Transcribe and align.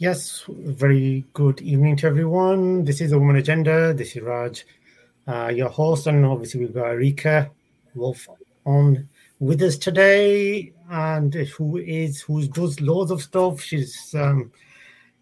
Yes, 0.00 0.44
very 0.48 1.24
good 1.32 1.60
evening 1.60 1.96
to 1.96 2.06
everyone. 2.06 2.84
This 2.84 3.00
is 3.00 3.10
the 3.10 3.18
Woman 3.18 3.34
Agenda. 3.34 3.92
This 3.92 4.14
is 4.14 4.22
Raj, 4.22 4.64
uh, 5.26 5.48
your 5.48 5.70
host, 5.70 6.06
and 6.06 6.24
obviously 6.24 6.60
we've 6.60 6.72
got 6.72 6.84
Erika 6.84 7.50
Wolf 7.96 8.28
on 8.64 9.08
with 9.40 9.60
us 9.60 9.76
today, 9.76 10.72
and 10.88 11.34
who 11.34 11.78
is 11.78 12.20
who 12.20 12.46
does 12.46 12.80
loads 12.80 13.10
of 13.10 13.20
stuff. 13.20 13.60
She's 13.60 14.14
um, 14.14 14.52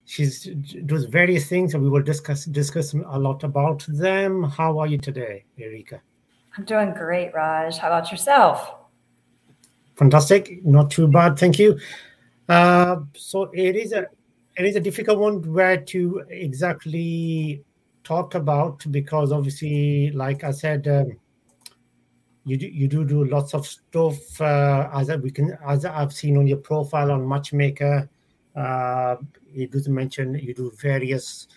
she's 0.05 0.45
does 0.85 1.07
various 1.07 1.49
things, 1.49 1.73
and 1.73 1.83
we 1.83 1.89
will 1.89 2.03
discuss 2.03 2.45
discuss 2.45 2.93
a 2.93 3.19
lot 3.19 3.45
about 3.45 3.87
them. 3.89 4.43
How 4.43 4.79
are 4.79 4.87
you 4.87 4.99
today, 4.99 5.47
Erika? 5.59 6.03
I'm 6.59 6.67
doing 6.67 6.93
great, 6.93 7.33
Raj. 7.33 7.79
How 7.79 7.87
about 7.87 8.11
yourself? 8.11 8.75
Fantastic, 9.95 10.63
not 10.67 10.91
too 10.91 11.09
bad, 11.09 11.39
thank 11.39 11.59
you. 11.59 11.79
Uh, 12.47 12.97
so 13.15 13.45
it 13.55 13.75
is 13.75 13.93
a 13.93 14.07
it 14.57 14.65
is 14.65 14.77
a 14.77 14.81
difficult 14.81 15.19
one 15.19 15.53
where 15.53 15.77
to 15.77 16.25
exactly 16.31 17.63
talk 18.05 18.35
about 18.35 18.85
because 18.91 19.33
obviously, 19.33 20.11
like 20.13 20.45
I 20.45 20.51
said, 20.51 20.89
um, 20.89 21.13
you 22.45 22.57
do, 22.57 22.67
you 22.67 22.89
do 22.89 23.05
do 23.05 23.25
lots 23.25 23.55
of 23.55 23.67
stuff 23.67 24.41
uh, 24.41 24.89
as 24.95 25.11
we 25.19 25.31
can 25.31 25.59
as 25.67 25.85
I've 25.85 26.13
seen 26.13 26.37
on 26.39 26.47
your 26.47 26.59
profile 26.59 27.11
on 27.11 27.29
Matchmaker. 27.29 28.09
Uh, 28.55 29.17
you 29.53 29.67
do 29.67 29.83
mention 29.89 30.35
you 30.35 30.55
do 30.55 30.73
various 30.81 31.49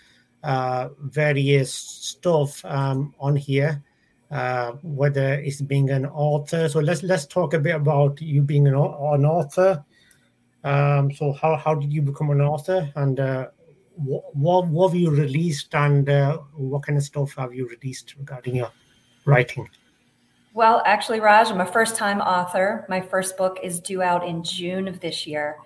uh, 0.43 0.89
various 0.99 1.73
stuff 1.73 2.63
um, 2.65 3.13
on 3.19 3.35
here, 3.35 3.83
uh, 4.31 4.71
whether 4.81 5.35
it's 5.35 5.61
being 5.61 5.89
an 5.91 6.05
author. 6.07 6.67
So 6.67 6.79
let's 6.79 7.03
let's 7.03 7.27
talk 7.27 7.53
a 7.53 7.59
bit 7.59 7.75
about 7.75 8.19
you 8.19 8.41
being 8.41 8.67
an, 8.67 8.73
an 8.73 9.25
author 9.25 9.85
um, 10.63 11.11
so 11.11 11.31
how, 11.33 11.55
how 11.55 11.75
did 11.75 11.91
you 11.91 12.01
become 12.01 12.29
an 12.31 12.41
author 12.41 12.91
and 12.95 13.19
uh, 13.19 13.47
what, 13.95 14.35
what, 14.35 14.67
what 14.67 14.89
have 14.89 14.99
you 14.99 15.09
released 15.11 15.73
and 15.75 16.09
uh, 16.09 16.37
what 16.55 16.83
kind 16.83 16.97
of 16.97 17.03
stuff 17.03 17.35
have 17.35 17.53
you 17.53 17.67
released 17.67 18.15
regarding 18.17 18.55
your 18.55 18.71
writing? 19.25 19.69
Well, 20.53 20.81
actually, 20.85 21.19
Raj, 21.19 21.49
I'm 21.51 21.61
a 21.61 21.65
first 21.65 21.95
time 21.95 22.21
author. 22.21 22.85
My 22.89 23.01
first 23.01 23.37
book 23.37 23.59
is 23.61 23.79
due 23.79 24.01
out 24.01 24.27
in 24.27 24.43
June 24.43 24.87
of 24.87 24.99
this 24.99 25.27
year. 25.27 25.57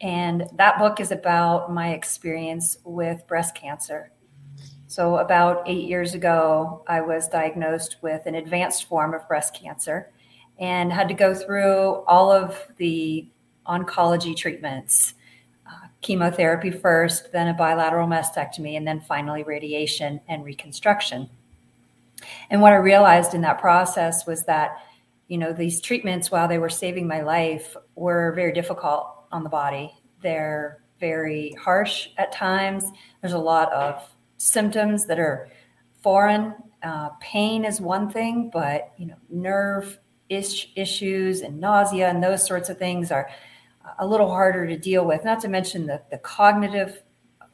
And 0.00 0.48
that 0.56 0.78
book 0.78 1.00
is 1.00 1.12
about 1.12 1.72
my 1.72 1.92
experience 1.92 2.78
with 2.84 3.26
breast 3.26 3.54
cancer. 3.54 4.10
So, 4.86 5.16
about 5.16 5.62
eight 5.66 5.88
years 5.88 6.14
ago, 6.14 6.84
I 6.86 7.00
was 7.00 7.28
diagnosed 7.28 7.96
with 8.02 8.26
an 8.26 8.34
advanced 8.34 8.84
form 8.84 9.14
of 9.14 9.26
breast 9.28 9.54
cancer 9.54 10.12
and 10.58 10.92
had 10.92 11.08
to 11.08 11.14
go 11.14 11.34
through 11.34 12.04
all 12.06 12.30
of 12.30 12.60
the 12.76 13.28
oncology 13.66 14.36
treatments 14.36 15.14
uh, 15.66 15.86
chemotherapy 16.00 16.70
first, 16.70 17.32
then 17.32 17.48
a 17.48 17.54
bilateral 17.54 18.06
mastectomy, 18.06 18.76
and 18.76 18.86
then 18.86 19.00
finally 19.00 19.42
radiation 19.42 20.20
and 20.28 20.44
reconstruction. 20.44 21.28
And 22.50 22.60
what 22.60 22.72
I 22.72 22.76
realized 22.76 23.34
in 23.34 23.40
that 23.42 23.58
process 23.60 24.26
was 24.26 24.44
that, 24.44 24.76
you 25.28 25.38
know, 25.38 25.52
these 25.52 25.80
treatments, 25.80 26.30
while 26.30 26.48
they 26.48 26.58
were 26.58 26.68
saving 26.68 27.06
my 27.06 27.22
life, 27.22 27.76
were 27.94 28.32
very 28.32 28.52
difficult 28.52 29.24
on 29.32 29.42
the 29.42 29.50
body. 29.50 29.92
They're 30.22 30.80
very 31.00 31.54
harsh 31.60 32.08
at 32.18 32.32
times. 32.32 32.84
There's 33.20 33.34
a 33.34 33.38
lot 33.38 33.72
of 33.72 34.02
symptoms 34.36 35.06
that 35.06 35.18
are 35.18 35.48
foreign. 36.02 36.54
Uh, 36.82 37.10
pain 37.20 37.64
is 37.64 37.80
one 37.80 38.10
thing, 38.10 38.50
but 38.52 38.92
you 38.98 39.06
know, 39.06 39.16
nerve 39.30 39.98
is- 40.28 40.66
issues 40.76 41.40
and 41.40 41.58
nausea 41.58 42.08
and 42.08 42.22
those 42.22 42.46
sorts 42.46 42.68
of 42.68 42.78
things 42.78 43.10
are 43.10 43.28
a 43.98 44.06
little 44.06 44.28
harder 44.28 44.66
to 44.66 44.76
deal 44.76 45.04
with, 45.04 45.24
not 45.24 45.40
to 45.40 45.48
mention 45.48 45.86
the, 45.86 46.02
the 46.10 46.18
cognitive 46.18 47.02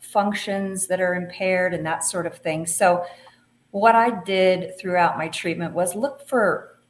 functions 0.01 0.87
that 0.87 1.01
are 1.01 1.15
impaired 1.15 1.75
and 1.75 1.85
that 1.87 2.05
sort 2.05 2.27
of 2.27 2.39
thing. 2.39 2.67
So, 2.67 3.05
what 3.73 3.95
I 3.95 4.23
did 4.25 4.77
throughout 4.79 5.17
my 5.17 5.29
treatment 5.29 5.75
was 5.75 5.95
look 5.95 6.27
for 6.27 6.81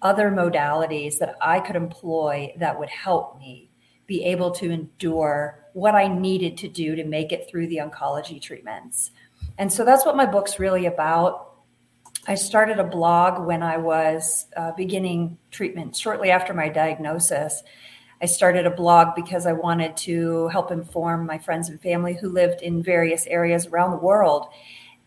other 0.00 0.30
modalities 0.30 1.18
that 1.18 1.34
I 1.40 1.58
could 1.58 1.74
employ 1.74 2.54
that 2.58 2.78
would 2.78 2.90
help 2.90 3.38
me 3.40 3.70
be 4.06 4.22
able 4.24 4.50
to 4.52 4.70
endure 4.70 5.64
what 5.72 5.94
I 5.94 6.06
needed 6.06 6.56
to 6.58 6.68
do 6.68 6.94
to 6.94 7.04
make 7.04 7.32
it 7.32 7.48
through 7.48 7.68
the 7.68 7.78
oncology 7.78 8.40
treatments. 8.40 9.10
And 9.58 9.72
so 9.72 9.84
that's 9.84 10.04
what 10.04 10.16
my 10.16 10.26
book's 10.26 10.60
really 10.60 10.86
about. 10.86 11.54
I 12.26 12.36
started 12.36 12.78
a 12.78 12.84
blog 12.84 13.44
when 13.46 13.62
I 13.62 13.76
was 13.76 14.46
uh, 14.56 14.72
beginning 14.72 15.38
treatment 15.50 15.96
shortly 15.96 16.30
after 16.30 16.54
my 16.54 16.68
diagnosis. 16.68 17.62
I 18.22 18.26
started 18.26 18.66
a 18.66 18.70
blog 18.70 19.14
because 19.14 19.46
I 19.46 19.52
wanted 19.52 19.96
to 19.98 20.48
help 20.48 20.70
inform 20.70 21.26
my 21.26 21.38
friends 21.38 21.68
and 21.68 21.80
family 21.80 22.14
who 22.14 22.28
lived 22.28 22.62
in 22.62 22.82
various 22.82 23.26
areas 23.26 23.66
around 23.66 23.90
the 23.90 23.96
world. 23.98 24.48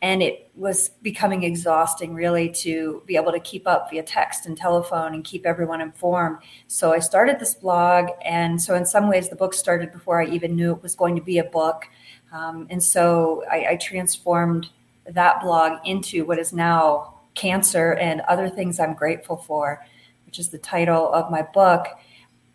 And 0.01 0.21
it 0.21 0.51
was 0.53 0.89
becoming 1.01 1.41
exhausting, 1.41 2.13
really, 2.13 2.49
to 2.49 3.01
be 3.07 3.15
able 3.15 3.31
to 3.31 3.39
keep 3.39 3.65
up 3.65 3.89
via 3.89 4.03
text 4.03 4.45
and 4.45 4.55
telephone 4.55 5.15
and 5.15 5.23
keep 5.23 5.43
everyone 5.43 5.81
informed. 5.81 6.37
So 6.67 6.93
I 6.93 6.99
started 6.99 7.39
this 7.39 7.55
blog. 7.55 8.09
And 8.23 8.61
so, 8.61 8.75
in 8.75 8.85
some 8.85 9.09
ways, 9.09 9.29
the 9.29 9.35
book 9.35 9.55
started 9.55 9.91
before 9.91 10.21
I 10.21 10.27
even 10.27 10.55
knew 10.55 10.73
it 10.73 10.83
was 10.83 10.93
going 10.93 11.15
to 11.15 11.21
be 11.23 11.39
a 11.39 11.43
book. 11.43 11.87
Um, 12.31 12.67
and 12.69 12.83
so 12.83 13.43
I, 13.49 13.67
I 13.71 13.75
transformed 13.77 14.69
that 15.09 15.41
blog 15.41 15.79
into 15.85 16.25
what 16.25 16.39
is 16.39 16.53
now 16.53 17.15
Cancer 17.33 17.93
and 17.93 18.21
Other 18.21 18.49
Things 18.49 18.79
I'm 18.79 18.93
Grateful 18.93 19.37
For, 19.37 19.85
which 20.25 20.39
is 20.39 20.49
the 20.49 20.57
title 20.57 21.11
of 21.13 21.31
my 21.31 21.41
book. 21.41 21.87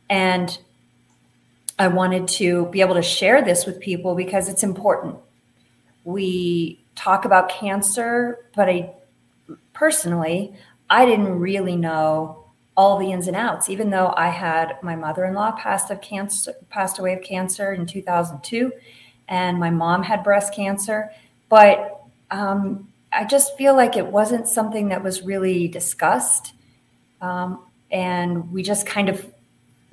And 0.09 0.57
I 1.79 1.89
wanted 1.89 2.29
to 2.29 2.67
be 2.67 2.81
able 2.81 2.95
to 2.95 3.03
share 3.03 3.43
this 3.43 3.67
with 3.67 3.81
people 3.81 4.15
because 4.15 4.49
it's 4.49 4.63
important. 4.63 5.17
We 6.05 6.85
talk 6.95 7.25
about 7.25 7.49
cancer, 7.49 8.47
but 8.55 8.69
I 8.69 8.95
personally, 9.73 10.55
I 10.91 11.07
didn't 11.07 11.39
really 11.39 11.77
know 11.77 12.45
all 12.77 12.99
the 12.99 13.13
ins 13.13 13.27
and 13.27 13.37
outs, 13.37 13.69
even 13.69 13.91
though 13.91 14.13
I 14.17 14.29
had 14.29 14.79
my 14.83 14.97
mother-in-law 14.97 15.53
passed 15.53 15.91
of 15.91 16.01
cancer, 16.01 16.55
passed 16.71 16.99
away 16.99 17.15
of 17.15 17.23
cancer 17.23 17.73
in 17.73 17.87
2002, 17.87 18.73
and 19.29 19.59
my 19.59 19.71
mom 19.71 20.03
had 20.03 20.25
breast 20.25 20.55
cancer. 20.55 21.11
But 21.49 22.03
um, 22.31 22.89
I 23.13 23.25
just 23.25 23.57
feel 23.57 23.77
like 23.77 23.97
it 23.97 24.07
wasn't 24.07 24.49
something 24.49 24.89
that 24.89 25.03
was 25.03 25.23
really 25.23 25.69
discussed. 25.69 26.55
Um, 27.21 27.65
and 27.91 28.51
we 28.51 28.63
just 28.63 28.87
kind 28.87 29.09
of 29.09 29.31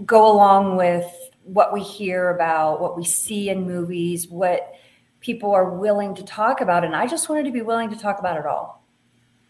go 0.05 0.31
along 0.31 0.77
with 0.77 1.05
what 1.43 1.73
we 1.73 1.81
hear 1.81 2.29
about, 2.29 2.79
what 2.79 2.97
we 2.97 3.03
see 3.03 3.49
in 3.49 3.65
movies, 3.65 4.27
what 4.27 4.73
people 5.19 5.51
are 5.51 5.71
willing 5.71 6.15
to 6.15 6.23
talk 6.23 6.61
about. 6.61 6.83
And 6.83 6.95
I 6.95 7.07
just 7.07 7.27
wanted 7.29 7.45
to 7.45 7.51
be 7.51 7.61
willing 7.61 7.89
to 7.89 7.97
talk 7.97 8.19
about 8.19 8.37
it 8.37 8.45
all. 8.45 8.83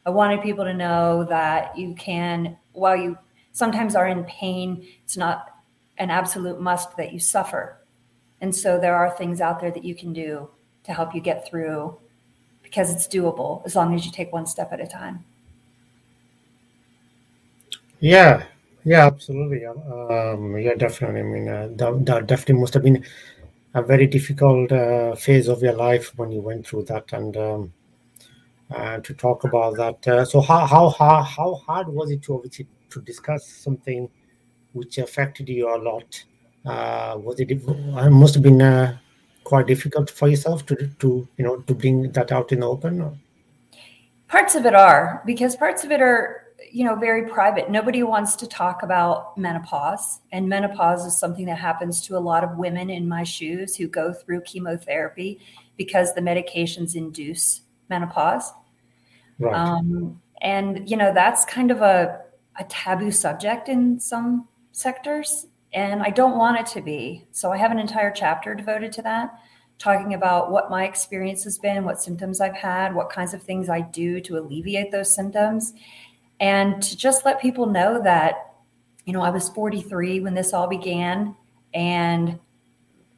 I 0.06 0.10
wanted 0.10 0.42
people 0.42 0.66
to 0.66 0.74
know 0.74 1.26
that 1.26 1.78
you 1.78 1.94
can, 1.96 2.58
while 2.72 2.96
you 2.96 3.18
sometimes 3.52 3.96
are 3.96 4.08
in 4.08 4.24
pain, 4.24 4.88
it's 5.04 5.18
not 5.18 5.58
an 5.98 6.10
absolute 6.10 6.60
must 6.60 6.96
that 6.98 7.14
you 7.14 7.20
suffer. 7.20 7.78
And 8.42 8.56
so 8.56 8.80
there 8.80 8.96
are 8.96 9.12
things 9.12 9.42
out 9.42 9.60
there 9.60 9.72
that 9.72 9.84
you 9.84 9.94
can 9.94 10.14
do 10.14 10.50
to 10.86 10.94
help 10.94 11.14
you 11.14 11.22
get 11.22 11.48
through 11.48 11.98
because 12.64 12.94
it's 12.94 13.08
doable 13.08 13.64
as 13.66 13.76
long 13.76 13.94
as 13.94 14.06
you 14.06 14.12
take 14.12 14.32
one 14.32 14.46
step 14.46 14.72
at 14.72 14.80
a 14.80 14.88
time. 14.88 15.26
Yeah, 18.00 18.44
yeah, 18.90 19.06
absolutely. 19.06 19.64
Um, 19.68 20.58
yeah, 20.58 20.74
definitely. 20.74 21.20
I 21.20 21.24
mean, 21.24 21.48
uh, 21.48 21.70
that, 21.76 22.06
that 22.08 22.26
definitely 22.26 22.62
must 22.62 22.74
have 22.74 22.82
been 22.82 23.06
a 23.76 23.84
very 23.84 24.08
difficult 24.08 24.72
uh, 24.72 25.14
phase 25.14 25.48
of 25.48 25.62
your 25.62 25.74
life 25.74 26.12
when 26.18 26.32
you 26.32 26.42
went 26.42 26.66
through 26.66 26.86
that, 26.86 27.14
and 27.14 27.38
um, 27.38 27.74
uh, 28.72 28.98
to 28.98 29.14
talk 29.14 29.44
about 29.44 29.78
that. 29.78 30.08
Uh, 30.08 30.26
so, 30.26 30.42
how 30.42 30.66
how 30.66 30.90
how 30.90 31.22
how 31.22 31.54
hard 31.68 31.88
was 31.88 32.10
it 32.10 32.24
to 32.24 32.34
obviously 32.34 32.66
to 32.90 33.00
discuss 33.02 33.48
something 33.48 34.10
which 34.74 34.98
affected 34.98 35.48
you 35.50 35.70
a 35.70 35.78
lot? 35.78 36.24
Uh, 36.66 37.16
was 37.20 37.40
it? 37.40 37.52
It 37.52 38.10
must 38.10 38.34
have 38.34 38.42
been 38.42 38.60
uh, 38.60 38.98
quite 39.44 39.68
difficult 39.68 40.10
for 40.10 40.30
yourself 40.30 40.66
to 40.66 40.76
to 40.76 41.28
you 41.38 41.46
know 41.46 41.58
to 41.58 41.76
bring 41.76 42.12
that 42.14 42.32
out 42.32 42.52
in 42.52 42.62
the 42.62 42.68
open. 42.68 43.02
Or? 43.02 43.16
Parts 44.28 44.56
of 44.56 44.66
it 44.66 44.74
are 44.74 45.22
because 45.28 45.56
parts 45.56 45.84
of 45.84 45.92
it 45.92 46.02
are 46.02 46.49
you 46.72 46.86
know 46.86 46.96
very 46.96 47.28
private. 47.28 47.70
Nobody 47.70 48.04
wants 48.04 48.36
to 48.38 48.48
talk 48.48 48.84
about 48.84 49.38
menopause 49.38 50.20
and 50.32 50.48
menopause 50.48 51.06
is 51.06 51.18
something 51.18 51.46
that 51.46 51.58
happens 51.58 52.02
to 52.08 52.18
a 52.18 52.20
lot 52.20 52.44
of 52.44 52.58
women 52.58 52.90
in 52.90 53.08
my 53.08 53.24
shoes 53.24 53.76
who 53.76 53.88
go 53.88 54.14
through 54.14 54.42
chemotherapy 54.42 55.40
because 55.78 56.14
the 56.14 56.22
medications 56.22 56.96
induce 56.96 57.62
menopause. 57.90 58.52
Right. 59.40 59.56
um, 59.56 60.22
and 60.42 60.90
you 60.90 60.98
know 60.98 61.14
that's 61.14 61.46
kind 61.46 61.72
of 61.72 61.82
a, 61.82 62.22
a 62.60 62.64
taboo 62.66 63.12
subject 63.12 63.70
in 63.70 64.00
some 64.00 64.48
sectors 64.72 65.48
and 65.74 66.02
i 66.02 66.10
don't 66.10 66.38
want 66.38 66.60
it 66.60 66.66
to 66.74 66.82
be. 66.82 67.26
So 67.32 67.52
i 67.52 67.58
have 67.58 67.72
an 67.72 67.80
entire 67.80 68.12
chapter 68.12 68.54
devoted 68.56 68.92
to 68.94 69.02
that 69.04 69.32
talking 69.78 70.14
about 70.14 70.52
what 70.52 70.70
my 70.70 70.86
experience 70.86 71.44
has 71.46 71.58
been 71.58 71.86
what 71.86 72.02
symptoms 72.02 72.42
i've 72.42 72.56
had 72.56 72.94
what 72.94 73.10
kinds 73.10 73.34
of 73.34 73.42
things 73.42 73.70
i 73.70 73.80
do 73.80 74.20
to 74.20 74.38
alleviate 74.38 74.92
those 74.92 75.14
symptoms 75.16 75.74
and 76.40 76.82
to 76.82 76.98
just 76.98 77.26
let 77.26 77.42
people 77.42 77.66
know 77.66 78.02
that, 78.04 78.54
you 79.06 79.14
know, 79.14 79.22
I 79.22 79.30
was 79.30 79.50
43 79.50 80.22
when 80.22 80.34
this 80.34 80.54
all 80.54 80.68
began 80.68 81.36
and 81.74 82.40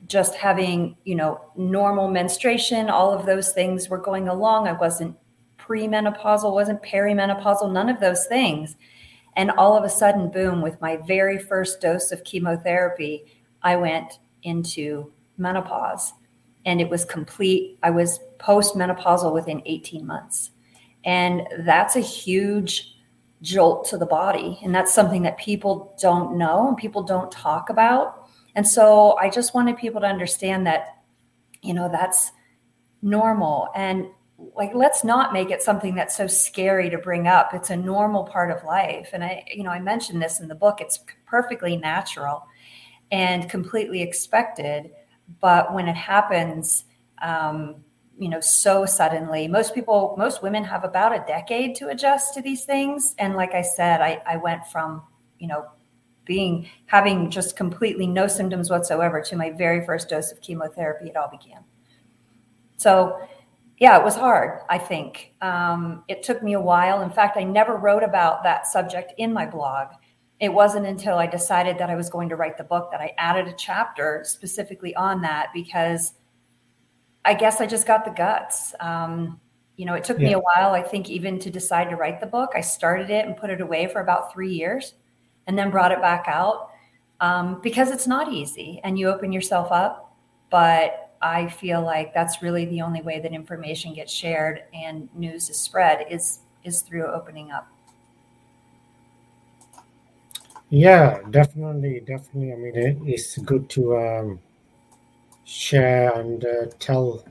just 0.08 0.36
having, 0.36 0.98
you 1.06 1.16
know, 1.16 1.42
normal 1.56 2.10
menstruation, 2.10 2.90
all 2.90 3.14
of 3.14 3.26
those 3.26 3.52
things 3.52 3.90
were 3.90 3.98
going 3.98 4.28
along. 4.28 4.68
I 4.68 4.74
wasn't 4.74 5.16
premenopausal, 5.58 6.54
wasn't 6.54 6.82
perimenopausal, 6.82 7.72
none 7.72 7.90
of 7.90 8.00
those 8.00 8.26
things. 8.26 8.76
And 9.36 9.52
all 9.52 9.78
of 9.78 9.84
a 9.84 9.90
sudden, 9.90 10.30
boom, 10.30 10.62
with 10.62 10.82
my 10.82 10.98
very 11.08 11.38
first 11.38 11.80
dose 11.80 12.12
of 12.12 12.24
chemotherapy, 12.24 13.26
I 13.62 13.76
went 13.76 14.20
into 14.44 15.14
menopause 15.38 16.14
and 16.66 16.82
it 16.82 16.90
was 16.90 17.06
complete. 17.06 17.78
I 17.84 17.92
was 17.92 18.20
postmenopausal 18.40 19.34
within 19.34 19.62
18 19.66 20.06
months. 20.06 20.52
And 21.06 21.48
that's 21.60 21.96
a 21.96 22.02
huge 22.02 22.96
jolt 23.42 23.88
to 23.90 23.98
the 23.98 24.06
body. 24.06 24.60
And 24.64 24.74
that's 24.74 24.94
something 24.94 25.24
that 25.24 25.38
people 25.38 25.98
don't 26.02 26.38
know 26.38 26.68
and 26.68 26.78
people 26.78 27.04
don't 27.04 27.32
talk 27.32 27.70
about. 27.70 28.30
And 28.56 28.68
so 28.68 29.18
I 29.18 29.30
just 29.30 29.54
wanted 29.54 29.78
people 29.78 30.02
to 30.02 30.08
understand 30.08 30.68
that, 30.68 31.02
you 31.62 31.74
know, 31.74 31.90
that's 31.90 32.32
normal. 33.02 33.70
And 33.76 34.08
like, 34.56 34.74
let's 34.74 35.04
not 35.04 35.34
make 35.34 35.52
it 35.52 35.62
something 35.62 35.96
that's 35.96 36.16
so 36.16 36.28
scary 36.28 36.90
to 36.90 36.98
bring 36.98 37.28
up. 37.28 37.54
It's 37.54 37.70
a 37.70 37.76
normal 37.76 38.24
part 38.24 38.52
of 38.52 38.64
life. 38.64 39.10
And 39.14 39.24
I, 39.24 39.44
you 39.54 39.64
know, 39.64 39.70
I 39.70 39.80
mentioned 39.80 40.22
this 40.22 40.40
in 40.40 40.48
the 40.48 40.56
book, 40.56 40.82
it's 40.82 41.00
perfectly 41.26 41.78
natural 41.78 42.46
and 43.12 43.50
completely 43.50 44.02
expected. 44.02 44.92
But 45.40 45.74
when 45.74 45.88
it 45.88 45.96
happens, 45.96 46.86
um, 47.22 47.84
you 48.22 48.30
know 48.30 48.40
so 48.40 48.86
suddenly. 48.86 49.48
Most 49.48 49.74
people 49.74 50.14
most 50.16 50.44
women 50.44 50.64
have 50.64 50.84
about 50.84 51.12
a 51.12 51.26
decade 51.28 51.76
to 51.78 51.88
adjust 51.88 52.36
to 52.36 52.42
these 52.42 52.66
things. 52.66 53.16
And 53.18 53.36
like 53.36 53.56
i 53.56 53.64
said 53.64 54.00
i, 54.00 54.22
I 54.28 54.38
went 54.38 54.68
from 54.68 55.02
you 55.40 55.48
know 55.48 55.66
being 56.24 56.70
having 56.86 57.32
just 57.32 57.58
completely 57.58 58.06
no 58.06 58.28
symptoms 58.28 58.70
whatsoever 58.70 59.22
to 59.24 59.36
my 59.36 59.50
very 59.50 59.84
first 59.84 60.08
dose 60.08 60.32
of 60.32 60.40
chemotherapy. 60.40 61.10
It 61.10 61.18
all 61.18 61.30
began. 61.30 61.64
So 62.78 63.28
yeah 63.80 63.98
it 63.98 64.04
was 64.04 64.16
hard 64.16 64.60
i 64.70 64.78
think. 64.78 65.34
Um, 65.42 66.04
it 66.08 66.22
took 66.22 66.44
me 66.44 66.54
a 66.54 66.62
while. 66.62 67.02
In 67.02 67.10
fact 67.10 67.38
i 67.38 67.44
never 67.44 67.76
wrote 67.76 68.04
about 68.04 68.44
that 68.44 68.68
subject 68.68 69.14
in 69.18 69.34
my 69.34 69.48
blog. 69.48 69.88
It 70.40 70.54
wasn't 70.54 70.86
until 70.86 71.18
i 71.18 71.26
decided 71.26 71.80
that 71.80 71.90
i 71.90 71.96
was 71.96 72.12
going 72.12 72.30
to 72.30 72.36
write 72.36 72.60
the 72.60 72.64
book 72.66 72.92
that 72.92 73.02
i 73.02 73.16
added 73.18 73.48
a 73.48 73.54
chapter 73.54 74.22
specifically 74.24 74.94
on 74.96 75.24
that 75.24 75.48
because 75.56 76.14
I 77.24 77.34
guess 77.34 77.62
I 77.62 77.66
just 77.66 77.86
got 77.86 78.06
the 78.06 78.12
guts. 78.12 78.74
Um, 78.80 79.40
you 79.78 79.86
know, 79.86 79.94
it 79.94 80.04
took 80.04 80.20
yeah. 80.20 80.28
me 80.28 80.34
a 80.34 80.40
while, 80.40 80.74
I 80.74 80.82
think, 80.82 81.10
even 81.10 81.40
to 81.40 81.50
decide 81.50 81.90
to 81.90 81.96
write 81.96 82.20
the 82.20 82.28
book. 82.28 82.52
I 82.56 82.62
started 82.62 83.10
it 83.10 83.26
and 83.26 83.38
put 83.38 83.50
it 83.50 83.62
away 83.62 83.88
for 83.88 84.02
about 84.02 84.34
three 84.34 84.54
years 84.54 84.96
and 85.48 85.58
then 85.58 85.72
brought 85.72 85.92
it 85.92 86.02
back 86.02 86.26
out 86.28 86.70
um, 87.20 87.62
because 87.62 87.92
it's 87.92 88.08
not 88.08 88.32
easy 88.32 88.80
and 88.84 88.98
you 88.98 89.08
open 89.08 89.32
yourself 89.32 89.72
up. 89.72 90.16
But 90.50 91.12
I 91.22 91.48
feel 91.48 91.82
like 91.82 92.14
that's 92.14 92.42
really 92.42 92.66
the 92.66 92.82
only 92.82 93.02
way 93.02 93.20
that 93.20 93.32
information 93.32 93.94
gets 93.94 94.12
shared 94.12 94.64
and 94.74 95.08
news 95.16 95.50
is 95.50 95.58
spread 95.58 96.06
is 96.10 96.40
is 96.64 96.82
through 96.82 97.08
opening 97.08 97.52
up. 97.52 97.68
Yeah, 100.70 101.20
definitely, 101.30 102.00
definitely. 102.00 102.54
I 102.54 102.56
mean, 102.56 103.02
it's 103.08 103.38
good 103.40 103.70
to 103.72 103.98
um, 103.98 104.40
share 105.46 106.12
and 106.20 106.46
uh, 106.46 106.66
tell 106.80 107.24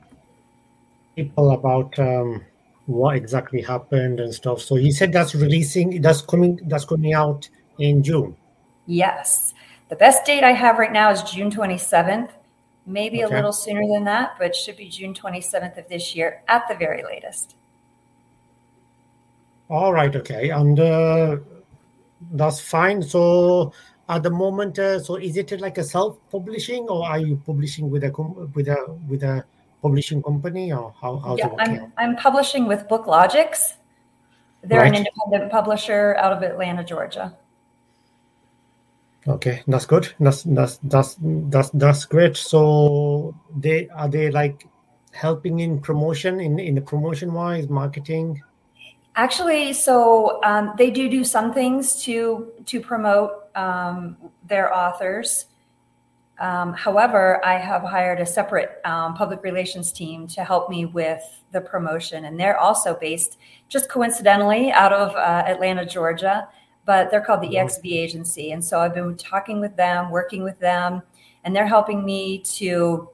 people 1.16 1.52
about 1.52 1.98
um, 1.98 2.44
what 2.86 3.16
exactly 3.16 3.62
happened 3.62 4.20
and 4.20 4.34
stuff. 4.34 4.60
So 4.60 4.74
he 4.74 4.90
said 4.90 5.12
that's 5.12 5.34
releasing, 5.34 6.00
that's 6.02 6.22
coming, 6.22 6.60
that's 6.64 6.84
coming 6.84 7.14
out 7.14 7.48
in 7.78 8.02
June. 8.02 8.36
Yes, 8.86 9.54
the 9.88 9.96
best 9.96 10.24
date 10.24 10.44
I 10.44 10.52
have 10.52 10.78
right 10.78 10.92
now 10.92 11.10
is 11.10 11.22
June 11.22 11.50
twenty 11.50 11.78
seventh. 11.78 12.32
Maybe 12.86 13.22
okay. 13.22 13.32
a 13.32 13.36
little 13.36 13.52
sooner 13.52 13.86
than 13.86 14.04
that, 14.04 14.36
but 14.38 14.56
should 14.56 14.76
be 14.76 14.88
June 14.88 15.14
twenty 15.14 15.40
seventh 15.40 15.78
of 15.78 15.88
this 15.88 16.16
year 16.16 16.42
at 16.48 16.66
the 16.68 16.74
very 16.74 17.04
latest. 17.04 17.54
All 19.68 19.92
right. 19.92 20.14
Okay, 20.16 20.50
and 20.50 20.80
uh, 20.80 21.36
that's 22.32 22.60
fine. 22.60 23.02
So 23.02 23.72
at 24.10 24.22
the 24.22 24.30
moment 24.30 24.78
uh, 24.78 24.98
so 25.00 25.16
is 25.16 25.36
it 25.36 25.58
like 25.60 25.78
a 25.78 25.84
self 25.84 26.18
publishing 26.30 26.88
or 26.88 27.06
are 27.06 27.18
you 27.18 27.40
publishing 27.46 27.88
with 27.88 28.04
a 28.04 28.10
with 28.54 28.68
a 28.68 28.98
with 29.08 29.22
a 29.22 29.44
publishing 29.82 30.22
company 30.22 30.72
or 30.72 30.92
how 31.00 31.16
how's 31.18 31.38
yeah, 31.38 31.48
I'm, 31.58 31.92
I'm 31.96 32.16
publishing 32.16 32.66
with 32.66 32.86
BookLogix 32.88 33.74
they're 34.62 34.80
right. 34.80 34.88
an 34.88 34.96
independent 34.96 35.50
publisher 35.50 36.16
out 36.18 36.32
of 36.32 36.42
atlanta 36.42 36.84
georgia. 36.84 37.36
Okay 39.28 39.62
that's 39.66 39.86
good. 39.86 40.12
That's 40.18 40.42
that's 40.42 40.78
that's 40.82 41.16
that's 41.20 41.70
that's 41.70 42.04
great. 42.06 42.36
So 42.36 43.34
they 43.54 43.88
are 43.88 44.08
they 44.08 44.30
like 44.30 44.66
helping 45.12 45.60
in 45.60 45.80
promotion 45.80 46.40
in 46.40 46.58
in 46.58 46.74
the 46.74 46.80
promotion 46.80 47.32
wise 47.32 47.68
marketing? 47.68 48.42
Actually, 49.16 49.72
so 49.72 50.40
um, 50.44 50.72
they 50.78 50.90
do 50.90 51.08
do 51.10 51.24
some 51.24 51.52
things 51.52 52.02
to 52.04 52.52
to 52.66 52.80
promote 52.80 53.39
um, 53.54 54.16
their 54.46 54.74
authors. 54.74 55.46
Um, 56.40 56.72
however, 56.72 57.44
I 57.44 57.58
have 57.58 57.82
hired 57.82 58.18
a 58.18 58.26
separate 58.26 58.80
um, 58.84 59.14
public 59.14 59.42
relations 59.42 59.92
team 59.92 60.26
to 60.28 60.42
help 60.42 60.70
me 60.70 60.86
with 60.86 61.22
the 61.52 61.60
promotion, 61.60 62.24
and 62.24 62.40
they're 62.40 62.58
also 62.58 62.96
based 62.98 63.38
just 63.68 63.90
coincidentally 63.90 64.72
out 64.72 64.92
of 64.92 65.14
uh, 65.16 65.44
Atlanta, 65.46 65.84
Georgia. 65.84 66.48
But 66.86 67.10
they're 67.10 67.20
called 67.20 67.42
the 67.42 67.56
EXV 67.56 67.92
Agency, 67.92 68.52
and 68.52 68.64
so 68.64 68.80
I've 68.80 68.94
been 68.94 69.16
talking 69.16 69.60
with 69.60 69.76
them, 69.76 70.10
working 70.10 70.42
with 70.42 70.58
them, 70.58 71.02
and 71.44 71.54
they're 71.54 71.66
helping 71.66 72.04
me 72.04 72.38
to, 72.38 73.08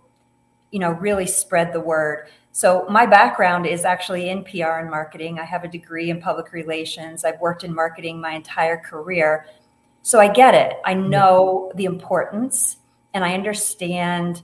you 0.71 0.79
know, 0.79 0.93
really 0.93 1.27
spread 1.27 1.73
the 1.73 1.81
word. 1.81 2.29
So, 2.53 2.87
my 2.89 3.05
background 3.05 3.67
is 3.67 3.85
actually 3.85 4.31
in 4.31 4.45
PR 4.45 4.79
and 4.79 4.89
marketing. 4.89 5.39
I 5.39 5.45
have 5.45 5.65
a 5.65 5.69
degree 5.69 6.09
in 6.09 6.23
public 6.23 6.53
relations. 6.53 7.25
I've 7.25 7.39
worked 7.41 7.65
in 7.65 7.75
marketing 7.75 8.19
my 8.21 8.33
entire 8.33 8.79
career. 8.79 9.47
So, 10.07 10.21
I 10.21 10.29
get 10.29 10.55
it. 10.55 10.75
I 10.85 10.95
mm-hmm. 10.95 11.11
know 11.11 11.73
the 11.75 11.85
importance 11.85 12.77
and 13.15 13.25
I 13.25 13.35
understand, 13.35 14.43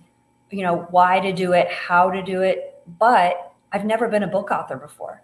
you 0.51 0.63
know, 0.63 0.89
why 0.91 1.21
to 1.21 1.33
do 1.33 1.53
it, 1.53 1.71
how 1.71 2.11
to 2.11 2.23
do 2.23 2.43
it, 2.43 2.83
but 2.99 3.53
I've 3.73 3.85
never 3.85 4.09
been 4.09 4.23
a 4.23 4.29
book 4.29 4.51
author 4.51 4.77
before. 4.77 5.23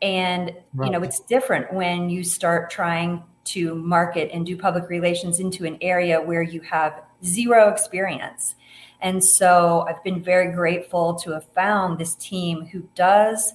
And, 0.00 0.52
right. 0.74 0.86
you 0.86 0.92
know, 0.92 1.02
it's 1.02 1.20
different 1.20 1.72
when 1.72 2.08
you 2.08 2.24
start 2.24 2.70
trying 2.70 3.22
to 3.44 3.74
market 3.74 4.30
and 4.32 4.46
do 4.46 4.56
public 4.56 4.88
relations 4.88 5.40
into 5.40 5.64
an 5.64 5.78
area 5.80 6.20
where 6.20 6.42
you 6.42 6.60
have 6.62 7.02
zero 7.22 7.68
experience 7.68 8.54
and 9.00 9.22
so 9.22 9.84
I've 9.88 10.02
been 10.02 10.22
very 10.22 10.52
grateful 10.52 11.14
to 11.16 11.32
have 11.32 11.44
found 11.52 11.98
this 11.98 12.14
team 12.14 12.66
who 12.66 12.88
does 12.94 13.54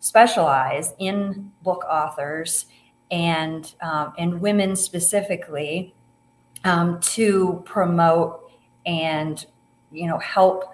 specialize 0.00 0.92
in 0.98 1.50
book 1.62 1.84
authors 1.88 2.66
and 3.12 3.74
um, 3.82 4.14
and 4.18 4.40
women 4.40 4.74
specifically 4.74 5.94
um, 6.64 6.98
to 7.00 7.62
promote 7.64 8.50
and 8.86 9.46
you 9.92 10.08
know 10.08 10.18
help 10.18 10.64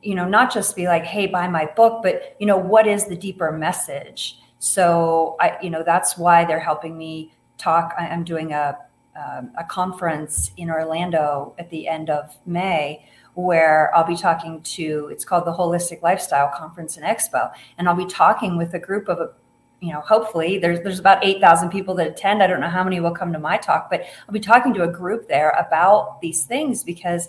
you 0.00 0.14
know 0.14 0.26
not 0.26 0.52
just 0.52 0.76
be 0.76 0.86
like 0.86 1.04
hey 1.04 1.26
buy 1.26 1.48
my 1.48 1.66
book 1.76 2.02
but 2.02 2.36
you 2.38 2.46
know 2.46 2.56
what 2.56 2.86
is 2.86 3.06
the 3.06 3.16
deeper 3.16 3.50
message 3.50 4.38
so 4.58 5.36
i 5.40 5.56
you 5.62 5.68
know 5.68 5.82
that's 5.82 6.16
why 6.16 6.44
they're 6.44 6.60
helping 6.60 6.96
me 6.96 7.32
talk 7.58 7.94
i'm 7.98 8.24
doing 8.24 8.52
a 8.52 8.78
um, 9.16 9.50
a 9.58 9.64
conference 9.64 10.52
in 10.56 10.70
orlando 10.70 11.54
at 11.58 11.68
the 11.70 11.88
end 11.88 12.08
of 12.08 12.38
may 12.46 13.04
where 13.34 13.94
I'll 13.94 14.06
be 14.06 14.16
talking 14.16 14.60
to, 14.62 15.08
it's 15.10 15.24
called 15.24 15.44
the 15.44 15.52
Holistic 15.52 16.02
Lifestyle 16.02 16.50
Conference 16.54 16.96
and 16.96 17.06
Expo. 17.06 17.50
And 17.78 17.88
I'll 17.88 17.94
be 17.94 18.06
talking 18.06 18.56
with 18.56 18.74
a 18.74 18.78
group 18.78 19.08
of, 19.08 19.32
you 19.80 19.92
know, 19.92 20.00
hopefully 20.00 20.58
there's, 20.58 20.80
there's 20.80 20.98
about 20.98 21.24
8,000 21.24 21.70
people 21.70 21.94
that 21.94 22.06
attend. 22.06 22.42
I 22.42 22.46
don't 22.46 22.60
know 22.60 22.68
how 22.68 22.84
many 22.84 23.00
will 23.00 23.14
come 23.14 23.32
to 23.32 23.38
my 23.38 23.56
talk, 23.56 23.88
but 23.90 24.02
I'll 24.28 24.32
be 24.32 24.40
talking 24.40 24.74
to 24.74 24.82
a 24.82 24.88
group 24.88 25.26
there 25.26 25.50
about 25.50 26.20
these 26.20 26.44
things 26.44 26.84
because 26.84 27.28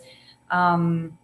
um, 0.49 1.17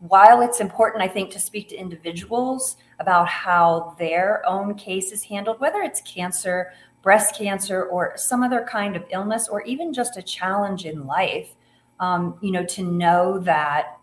while 0.00 0.40
it's 0.40 0.60
important, 0.60 1.02
I 1.02 1.08
think, 1.08 1.30
to 1.30 1.38
speak 1.38 1.68
to 1.68 1.76
individuals 1.76 2.76
about 2.98 3.28
how 3.28 3.94
their 3.98 4.42
own 4.46 4.74
case 4.74 5.12
is 5.12 5.22
handled, 5.22 5.60
whether 5.60 5.82
it's 5.82 6.00
cancer, 6.00 6.72
breast 7.02 7.36
cancer, 7.36 7.84
or 7.84 8.14
some 8.16 8.42
other 8.42 8.66
kind 8.68 8.96
of 8.96 9.04
illness, 9.10 9.48
or 9.48 9.62
even 9.62 9.92
just 9.92 10.16
a 10.16 10.22
challenge 10.22 10.84
in 10.84 11.06
life, 11.06 11.54
um, 12.00 12.36
you 12.42 12.50
know, 12.50 12.64
to 12.64 12.82
know 12.82 13.38
that 13.38 13.98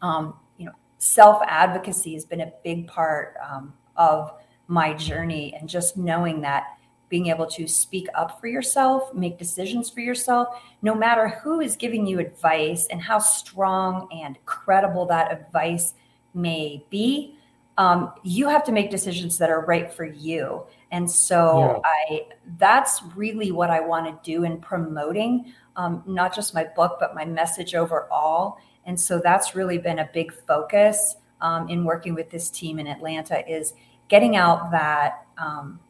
um, 0.00 0.34
you 0.56 0.64
know, 0.64 0.72
self 0.96 1.42
advocacy 1.46 2.14
has 2.14 2.24
been 2.24 2.40
a 2.40 2.52
big 2.64 2.86
part 2.86 3.36
um, 3.46 3.74
of 3.96 4.32
my 4.72 4.94
journey, 4.94 5.54
and 5.58 5.68
just 5.68 5.96
knowing 5.96 6.40
that 6.40 6.64
being 7.08 7.26
able 7.26 7.46
to 7.46 7.68
speak 7.68 8.06
up 8.14 8.40
for 8.40 8.46
yourself, 8.46 9.12
make 9.12 9.36
decisions 9.38 9.90
for 9.90 10.00
yourself, 10.00 10.48
no 10.80 10.94
matter 10.94 11.28
who 11.28 11.60
is 11.60 11.76
giving 11.76 12.06
you 12.06 12.18
advice 12.18 12.86
and 12.90 13.02
how 13.02 13.18
strong 13.18 14.08
and 14.10 14.38
credible 14.46 15.04
that 15.04 15.30
advice 15.30 15.92
may 16.32 16.82
be, 16.88 17.36
um, 17.76 18.12
you 18.22 18.48
have 18.48 18.64
to 18.64 18.72
make 18.72 18.90
decisions 18.90 19.36
that 19.36 19.50
are 19.50 19.64
right 19.66 19.92
for 19.92 20.06
you. 20.06 20.64
And 20.90 21.10
so 21.10 21.58
yeah. 21.58 21.80
I 21.84 22.26
that's 22.58 23.02
really 23.14 23.52
what 23.52 23.70
I 23.70 23.80
want 23.80 24.06
to 24.06 24.30
do 24.30 24.44
in 24.44 24.58
promoting 24.60 25.52
um, 25.76 26.02
not 26.06 26.34
just 26.34 26.54
my 26.54 26.64
book, 26.76 26.96
but 26.98 27.14
my 27.14 27.24
message 27.24 27.74
overall 27.74 28.58
And 28.84 28.98
so 28.98 29.20
that's 29.22 29.54
really 29.54 29.78
been 29.78 30.00
a 30.00 30.10
big 30.12 30.32
focus 30.46 31.16
um, 31.40 31.68
in 31.68 31.84
working 31.84 32.14
with 32.14 32.30
this 32.30 32.50
team 32.50 32.78
in 32.78 32.86
Atlanta 32.86 33.48
is 33.50 33.74
getting 34.12 34.36
out 34.36 34.70
that 34.70 35.24
um, 35.38 35.80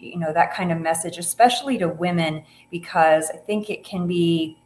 you 0.00 0.18
know 0.18 0.32
that 0.32 0.54
kind 0.54 0.72
of 0.72 0.80
message, 0.80 1.18
especially 1.18 1.76
to 1.76 1.88
women, 1.88 2.42
because 2.70 3.30
I 3.30 3.36
think 3.36 3.68
it 3.68 3.84
can 3.84 4.06
be 4.06 4.58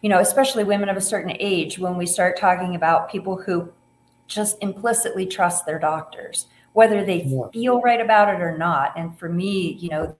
you 0.00 0.08
know, 0.08 0.20
especially 0.20 0.62
women 0.62 0.88
of 0.88 0.96
a 0.96 1.00
certain 1.00 1.36
age, 1.40 1.76
when 1.76 1.96
we 1.96 2.06
start 2.06 2.38
talking 2.38 2.76
about 2.76 3.10
people 3.10 3.36
who 3.36 3.72
just 4.28 4.56
implicitly 4.60 5.26
trust 5.26 5.66
their 5.66 5.80
doctors, 5.80 6.46
whether 6.72 7.04
they 7.04 7.22
yeah. 7.22 7.48
feel 7.52 7.80
right 7.80 8.00
about 8.00 8.32
it 8.32 8.40
or 8.40 8.56
not. 8.56 8.92
And 8.96 9.18
for 9.18 9.28
me, 9.28 9.72
you 9.72 9.88
know, 9.88 10.16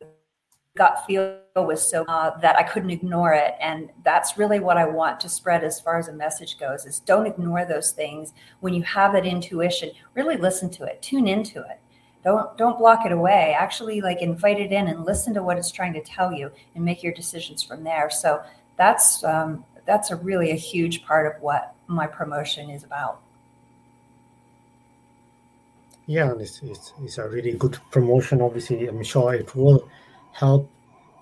gut 0.77 1.05
feel 1.07 1.39
was 1.55 1.89
so 1.89 2.05
uh, 2.07 2.37
that 2.41 2.57
I 2.57 2.65
couldn't 2.65 2.91
ignore 2.91 3.35
it. 3.35 3.55
And 3.61 3.91
that's 4.05 4.37
really 4.37 4.59
what 4.59 4.77
I 4.77 4.85
want 4.85 5.21
to 5.21 5.29
spread 5.29 5.63
as 5.63 5.81
far 5.81 5.99
as 5.99 6.09
a 6.09 6.13
message 6.13 6.59
goes 6.59 6.85
is 6.85 6.99
don't 7.01 7.27
ignore 7.27 7.65
those 7.65 7.93
things. 7.93 8.33
When 8.61 8.75
you 8.75 8.83
have 8.83 9.13
that 9.13 9.27
intuition, 9.27 9.91
really 10.15 10.37
listen 10.37 10.71
to 10.71 10.85
it, 10.85 11.03
tune 11.03 11.29
into 11.29 11.61
it. 11.61 11.81
Don't 12.25 12.57
don't 12.59 12.79
block 12.79 13.07
it 13.07 13.13
away. 13.13 13.57
Actually 13.59 14.01
like 14.01 14.21
invite 14.23 14.61
it 14.61 14.73
in 14.73 14.89
and 14.89 15.05
listen 15.05 15.33
to 15.35 15.43
what 15.43 15.57
it's 15.57 15.71
trying 15.71 15.93
to 15.95 16.03
tell 16.03 16.33
you 16.33 16.51
and 16.75 16.85
make 16.85 17.03
your 17.03 17.13
decisions 17.13 17.63
from 17.63 17.85
there. 17.85 18.11
So 18.11 18.43
that's 18.77 19.23
um, 19.25 19.65
that's 19.87 20.11
a 20.11 20.17
really 20.17 20.51
a 20.51 20.57
huge 20.57 21.05
part 21.05 21.27
of 21.27 21.41
what 21.43 21.75
my 21.87 22.07
promotion 22.07 22.71
is 22.71 22.85
about. 22.85 23.21
Yeah, 26.07 26.33
it's, 26.39 26.63
it's, 26.63 26.95
it's 27.03 27.19
a 27.19 27.29
really 27.29 27.53
good 27.53 27.79
promotion. 27.91 28.41
Obviously, 28.41 28.87
I'm 28.87 29.03
sure 29.03 29.35
it 29.35 29.55
will 29.55 29.87
help 30.33 30.71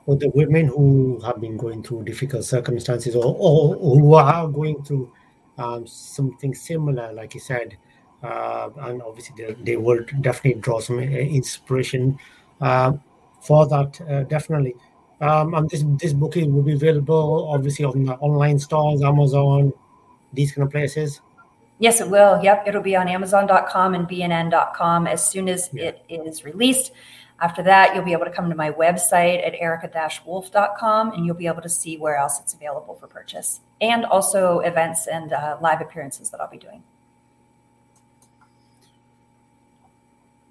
with 0.06 0.20
the 0.20 0.28
women 0.30 0.68
who 0.68 1.20
have 1.24 1.40
been 1.40 1.56
going 1.56 1.82
through 1.82 2.04
difficult 2.04 2.44
circumstances 2.44 3.16
or, 3.16 3.34
or 3.36 3.74
who 3.74 4.14
are 4.14 4.46
going 4.46 4.84
through 4.84 5.10
um, 5.58 5.86
something 5.86 6.54
similar, 6.54 7.12
like 7.12 7.34
you 7.34 7.40
said. 7.40 7.76
Uh, 8.22 8.70
and 8.80 9.02
obviously, 9.02 9.34
they, 9.36 9.54
they, 9.62 9.76
will 9.76 10.04
definitely 10.20 10.60
draw 10.60 10.80
some 10.80 10.98
uh, 10.98 11.02
inspiration 11.02 12.18
uh, 12.60 12.92
for 13.40 13.66
that, 13.68 14.00
uh, 14.08 14.22
definitely. 14.24 14.74
Um, 15.20 15.54
and 15.54 15.68
this 15.70 15.84
this 15.98 16.12
book 16.12 16.34
will 16.34 16.62
be 16.62 16.74
available 16.74 17.48
obviously 17.50 17.84
on 17.84 18.04
the 18.04 18.14
online 18.16 18.58
stores, 18.58 19.02
Amazon, 19.02 19.72
these 20.32 20.52
kind 20.52 20.66
of 20.66 20.72
places. 20.72 21.20
Yes, 21.78 22.00
it 22.00 22.08
will. 22.08 22.42
Yep, 22.42 22.68
it'll 22.68 22.82
be 22.82 22.96
on 22.96 23.08
Amazon.com 23.08 23.94
and 23.94 24.08
BNN.com 24.08 25.06
as 25.06 25.28
soon 25.28 25.48
as 25.48 25.68
yeah. 25.72 25.92
it 26.08 26.24
is 26.26 26.44
released. 26.44 26.92
After 27.38 27.62
that, 27.64 27.94
you'll 27.94 28.04
be 28.04 28.12
able 28.12 28.24
to 28.24 28.30
come 28.30 28.48
to 28.48 28.56
my 28.56 28.70
website 28.70 29.46
at 29.46 29.54
erika-wolf.com 29.58 31.12
and 31.12 31.26
you'll 31.26 31.34
be 31.34 31.46
able 31.46 31.60
to 31.60 31.68
see 31.68 31.98
where 31.98 32.16
else 32.16 32.40
it's 32.40 32.54
available 32.54 32.94
for 32.94 33.06
purchase 33.06 33.60
and 33.82 34.06
also 34.06 34.60
events 34.60 35.06
and 35.06 35.34
uh, 35.34 35.58
live 35.60 35.82
appearances 35.82 36.30
that 36.30 36.40
I'll 36.40 36.50
be 36.50 36.56
doing. 36.56 36.82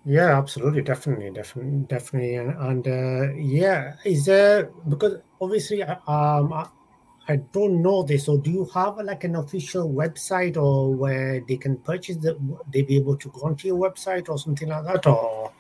Yeah, 0.06 0.38
absolutely, 0.38 0.84
definitely, 0.84 1.32
definitely, 1.32 1.86
definitely, 1.88 2.36
and, 2.36 2.56
and 2.60 2.88
uh, 2.88 3.34
yeah, 3.34 3.96
is 4.06 4.26
there 4.26 4.70
because 4.88 5.18
obviously, 5.42 5.82
uh, 5.82 5.96
um, 6.08 6.54
I, 6.54 6.68
I 7.28 7.38
don't 7.38 7.82
know 7.82 8.04
this. 8.04 8.26
So, 8.26 8.38
do 8.38 8.52
you 8.52 8.66
have 8.76 8.98
like 8.98 9.24
an 9.24 9.36
official 9.36 9.90
website 9.90 10.58
or 10.58 10.94
where 10.94 11.42
they 11.48 11.58
can 11.58 11.78
purchase 11.78 12.18
the? 12.18 12.38
They 12.72 12.84
be 12.84 12.98
able 12.98 13.18
to 13.18 13.30
go 13.30 13.42
onto 13.48 13.68
your 13.68 13.78
website 13.80 14.30
or 14.30 14.38
something 14.38 14.70
like 14.70 14.84
that, 14.84 15.08
or? 15.08 15.52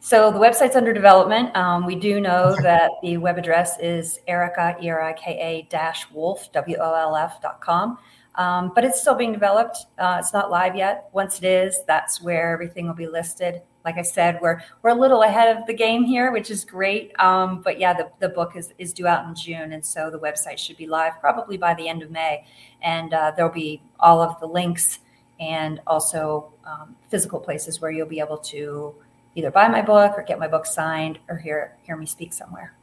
So 0.00 0.30
the 0.30 0.38
website's 0.38 0.76
under 0.76 0.92
development. 0.92 1.54
Um, 1.56 1.84
we 1.84 1.96
do 1.96 2.20
know 2.20 2.56
that 2.62 2.90
the 3.02 3.16
web 3.16 3.36
address 3.36 3.76
is 3.80 4.20
Erika, 4.28 4.76
E-R-I-K-A 4.80 5.66
dash 5.68 6.08
wolf, 6.12 6.50
W-O-L-F 6.52 7.42
dot 7.42 7.60
com. 7.60 7.98
Um, 8.38 8.70
but 8.72 8.84
it's 8.84 9.00
still 9.00 9.16
being 9.16 9.32
developed. 9.32 9.86
Uh, 9.98 10.16
it's 10.20 10.32
not 10.32 10.48
live 10.48 10.76
yet. 10.76 11.10
Once 11.12 11.38
it 11.38 11.44
is, 11.44 11.82
that's 11.88 12.22
where 12.22 12.52
everything 12.52 12.86
will 12.86 12.94
be 12.94 13.08
listed. 13.08 13.62
Like 13.84 13.98
I 13.98 14.02
said, 14.02 14.38
we're 14.40 14.62
we're 14.82 14.90
a 14.90 14.94
little 14.94 15.22
ahead 15.22 15.56
of 15.56 15.66
the 15.66 15.74
game 15.74 16.04
here, 16.04 16.30
which 16.30 16.48
is 16.48 16.64
great. 16.64 17.12
Um, 17.20 17.62
but 17.62 17.80
yeah, 17.80 17.94
the, 17.94 18.10
the 18.20 18.28
book 18.28 18.54
is, 18.54 18.72
is 18.78 18.92
due 18.92 19.08
out 19.08 19.26
in 19.26 19.34
June, 19.34 19.72
and 19.72 19.84
so 19.84 20.08
the 20.08 20.18
website 20.20 20.58
should 20.58 20.76
be 20.76 20.86
live 20.86 21.20
probably 21.20 21.56
by 21.56 21.74
the 21.74 21.88
end 21.88 22.02
of 22.02 22.10
May, 22.12 22.44
and 22.80 23.12
uh, 23.12 23.32
there'll 23.34 23.52
be 23.52 23.82
all 23.98 24.20
of 24.22 24.38
the 24.40 24.46
links 24.46 25.00
and 25.40 25.80
also 25.86 26.52
um, 26.64 26.94
physical 27.10 27.40
places 27.40 27.80
where 27.80 27.90
you'll 27.90 28.06
be 28.06 28.20
able 28.20 28.38
to 28.38 28.94
either 29.34 29.50
buy 29.50 29.68
my 29.68 29.82
book 29.82 30.14
or 30.16 30.22
get 30.22 30.38
my 30.38 30.48
book 30.48 30.66
signed 30.66 31.18
or 31.28 31.38
hear 31.38 31.76
hear 31.82 31.96
me 31.96 32.06
speak 32.06 32.32
somewhere. 32.32 32.77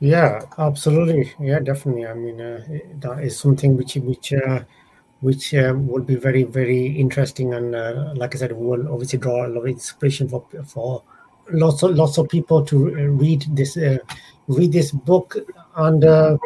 Yeah, 0.00 0.40
absolutely. 0.56 1.34
Yeah, 1.38 1.60
definitely. 1.60 2.06
I 2.06 2.14
mean, 2.14 2.40
uh, 2.40 2.64
that 3.00 3.22
is 3.22 3.38
something 3.38 3.76
which 3.76 3.96
which 3.96 4.32
uh, 4.32 4.60
which 5.20 5.54
um, 5.54 5.86
will 5.86 6.02
be 6.02 6.16
very 6.16 6.44
very 6.44 6.86
interesting, 6.86 7.52
and 7.52 7.74
uh, 7.74 8.14
like 8.16 8.34
I 8.34 8.38
said, 8.38 8.52
will 8.52 8.90
obviously 8.90 9.18
draw 9.18 9.46
a 9.46 9.48
lot 9.48 9.60
of 9.60 9.66
inspiration 9.66 10.26
for 10.26 10.42
for 10.64 11.02
lots 11.52 11.82
of 11.82 11.94
lots 11.96 12.16
of 12.16 12.30
people 12.30 12.64
to 12.64 12.88
uh, 12.88 13.02
read 13.12 13.44
this 13.54 13.76
uh, 13.76 13.98
read 14.48 14.72
this 14.72 14.90
book. 14.90 15.36
And 15.76 16.02
uh, 16.02 16.38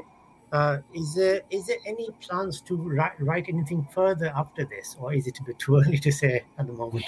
is 0.93 1.15
there 1.15 1.41
is 1.51 1.67
there 1.69 1.79
any 1.87 2.11
plans 2.21 2.61
to 2.63 2.77
write, 2.77 3.21
write 3.21 3.47
anything 3.49 3.87
further 3.95 4.33
after 4.35 4.65
this, 4.65 4.97
or 4.99 5.15
is 5.15 5.29
it 5.29 5.39
a 5.39 5.45
bit 5.45 5.61
too 5.61 5.77
early 5.81 5.99
to 5.99 6.11
say 6.11 6.43
at 6.59 6.67
the 6.67 6.73
moment? 6.73 7.05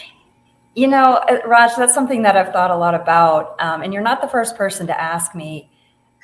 You 0.77 0.87
know, 0.87 1.25
Raj, 1.45 1.75
that's 1.75 1.95
something 1.95 2.23
that 2.23 2.37
I've 2.37 2.53
thought 2.53 2.71
a 2.71 2.77
lot 2.77 2.95
about, 2.95 3.61
um, 3.61 3.83
and 3.83 3.93
you're 3.93 4.03
not 4.03 4.21
the 4.21 4.29
first 4.29 4.57
person 4.57 4.87
to 4.87 5.01
ask 5.01 5.35
me 5.35 5.71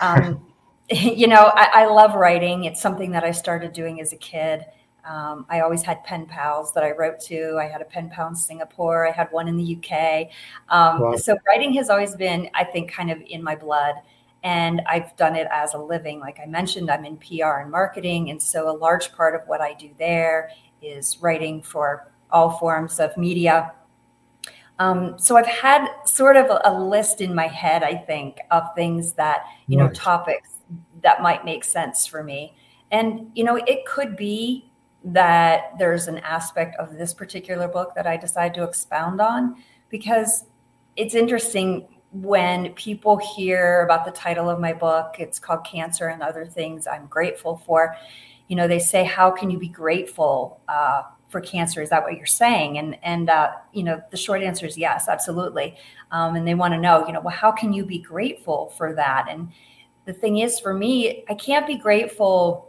um, 0.00 0.46
you 0.90 1.26
know, 1.26 1.52
I, 1.54 1.82
I, 1.82 1.86
love 1.86 2.14
writing. 2.14 2.64
It's 2.64 2.80
something 2.80 3.12
that 3.12 3.24
I 3.24 3.30
started 3.30 3.72
doing 3.72 4.00
as 4.00 4.12
a 4.12 4.16
kid. 4.16 4.64
Um, 5.04 5.46
I 5.48 5.60
always 5.60 5.82
had 5.82 6.04
pen 6.04 6.26
pals 6.26 6.72
that 6.74 6.84
I 6.84 6.92
wrote 6.92 7.18
to. 7.20 7.58
I 7.60 7.66
had 7.66 7.80
a 7.80 7.84
pen 7.84 8.08
pal 8.08 8.28
in 8.28 8.36
Singapore. 8.36 9.06
I 9.06 9.10
had 9.10 9.28
one 9.32 9.48
in 9.48 9.56
the 9.56 9.76
UK. 9.76 10.28
Um, 10.68 11.00
wow. 11.00 11.16
So 11.16 11.36
writing 11.46 11.72
has 11.74 11.90
always 11.90 12.14
been, 12.14 12.48
I 12.54 12.64
think, 12.64 12.92
kind 12.92 13.10
of 13.10 13.20
in 13.26 13.42
my 13.42 13.56
blood. 13.56 13.96
And 14.44 14.82
I've 14.88 15.16
done 15.16 15.34
it 15.34 15.48
as 15.50 15.74
a 15.74 15.78
living. 15.78 16.20
Like 16.20 16.38
I 16.40 16.46
mentioned, 16.46 16.90
I'm 16.90 17.04
in 17.04 17.16
PR 17.16 17.60
and 17.60 17.70
marketing. 17.70 18.30
And 18.30 18.40
so 18.40 18.68
a 18.68 18.76
large 18.76 19.12
part 19.12 19.34
of 19.34 19.42
what 19.46 19.60
I 19.60 19.74
do 19.74 19.90
there 19.98 20.50
is 20.80 21.18
writing 21.20 21.62
for 21.62 22.08
all 22.30 22.58
forms 22.58 22.98
of 22.98 23.16
media 23.16 23.72
um, 24.78 25.18
so 25.18 25.36
I've 25.36 25.46
had 25.46 25.86
sort 26.06 26.36
of 26.36 26.46
a, 26.46 26.60
a, 26.64 26.72
list 26.72 27.20
in 27.20 27.34
my 27.34 27.46
head, 27.46 27.82
I 27.82 27.94
think, 27.94 28.38
of 28.50 28.64
things 28.74 29.12
that, 29.14 29.44
you 29.66 29.76
know, 29.76 29.88
topics 29.90 30.48
that 31.02 31.22
might 31.22 31.44
make 31.44 31.62
sense 31.62 32.06
for 32.06 32.24
me. 32.24 32.54
And, 32.90 33.30
you 33.34 33.44
know, 33.44 33.56
it 33.56 33.84
could 33.86 34.16
be 34.16 34.70
that 35.04 35.78
there's 35.78 36.08
an 36.08 36.18
aspect 36.18 36.76
of 36.78 36.96
this 36.96 37.12
particular 37.12 37.68
book 37.68 37.94
that 37.94 38.06
I 38.06 38.16
decide 38.16 38.54
to 38.54 38.64
expound 38.64 39.20
on 39.20 39.56
because 39.88 40.44
it's 40.96 41.14
interesting 41.14 41.88
when 42.12 42.72
people 42.74 43.16
hear 43.16 43.82
about 43.82 44.04
the 44.04 44.10
title 44.10 44.50
of 44.50 44.60
my 44.60 44.72
book, 44.72 45.16
it's 45.18 45.38
called 45.38 45.64
Cancer 45.64 46.08
and 46.08 46.22
Other 46.22 46.44
Things 46.44 46.86
I'm 46.86 47.06
Grateful 47.06 47.56
For. 47.64 47.96
You 48.48 48.56
know, 48.56 48.68
they 48.68 48.78
say, 48.78 49.04
How 49.04 49.30
can 49.30 49.50
you 49.50 49.58
be 49.58 49.68
grateful 49.68 50.60
uh, 50.68 51.02
for 51.32 51.40
cancer. 51.40 51.82
Is 51.82 51.90
that 51.90 52.04
what 52.04 52.16
you're 52.16 52.26
saying? 52.26 52.78
And 52.78 52.96
and 53.02 53.28
uh, 53.28 53.52
you 53.72 53.82
know, 53.82 54.00
the 54.10 54.16
short 54.16 54.42
answer 54.42 54.66
is 54.66 54.78
yes, 54.78 55.08
absolutely. 55.08 55.76
Um, 56.12 56.36
and 56.36 56.46
they 56.46 56.54
want 56.54 56.74
to 56.74 56.78
know, 56.78 57.04
you 57.06 57.12
know, 57.12 57.20
well, 57.20 57.34
how 57.34 57.50
can 57.50 57.72
you 57.72 57.84
be 57.84 57.98
grateful 57.98 58.72
for 58.76 58.94
that? 58.94 59.26
And 59.28 59.50
the 60.04 60.12
thing 60.12 60.38
is, 60.38 60.60
for 60.60 60.74
me, 60.74 61.24
I 61.28 61.34
can't 61.34 61.66
be 61.66 61.76
grateful 61.76 62.68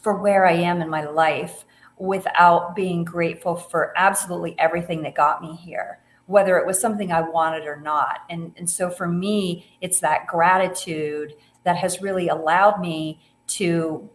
for 0.00 0.14
where 0.14 0.46
I 0.46 0.52
am 0.52 0.80
in 0.80 0.88
my 0.88 1.04
life 1.04 1.64
without 1.98 2.76
being 2.76 3.04
grateful 3.04 3.56
for 3.56 3.92
absolutely 3.96 4.54
everything 4.58 5.02
that 5.02 5.14
got 5.14 5.42
me 5.42 5.56
here 5.56 5.98
whether 6.26 6.58
it 6.58 6.66
was 6.66 6.80
something 6.80 7.12
I 7.12 7.20
wanted 7.20 7.66
or 7.66 7.76
not. 7.76 8.20
And, 8.28 8.52
and 8.56 8.68
so 8.68 8.90
for 8.90 9.06
me, 9.06 9.76
it's 9.80 10.00
that 10.00 10.26
gratitude 10.26 11.34
that 11.64 11.76
has 11.76 12.02
really 12.02 12.28
allowed 12.28 12.80
me 12.80 13.20
to 13.46 14.08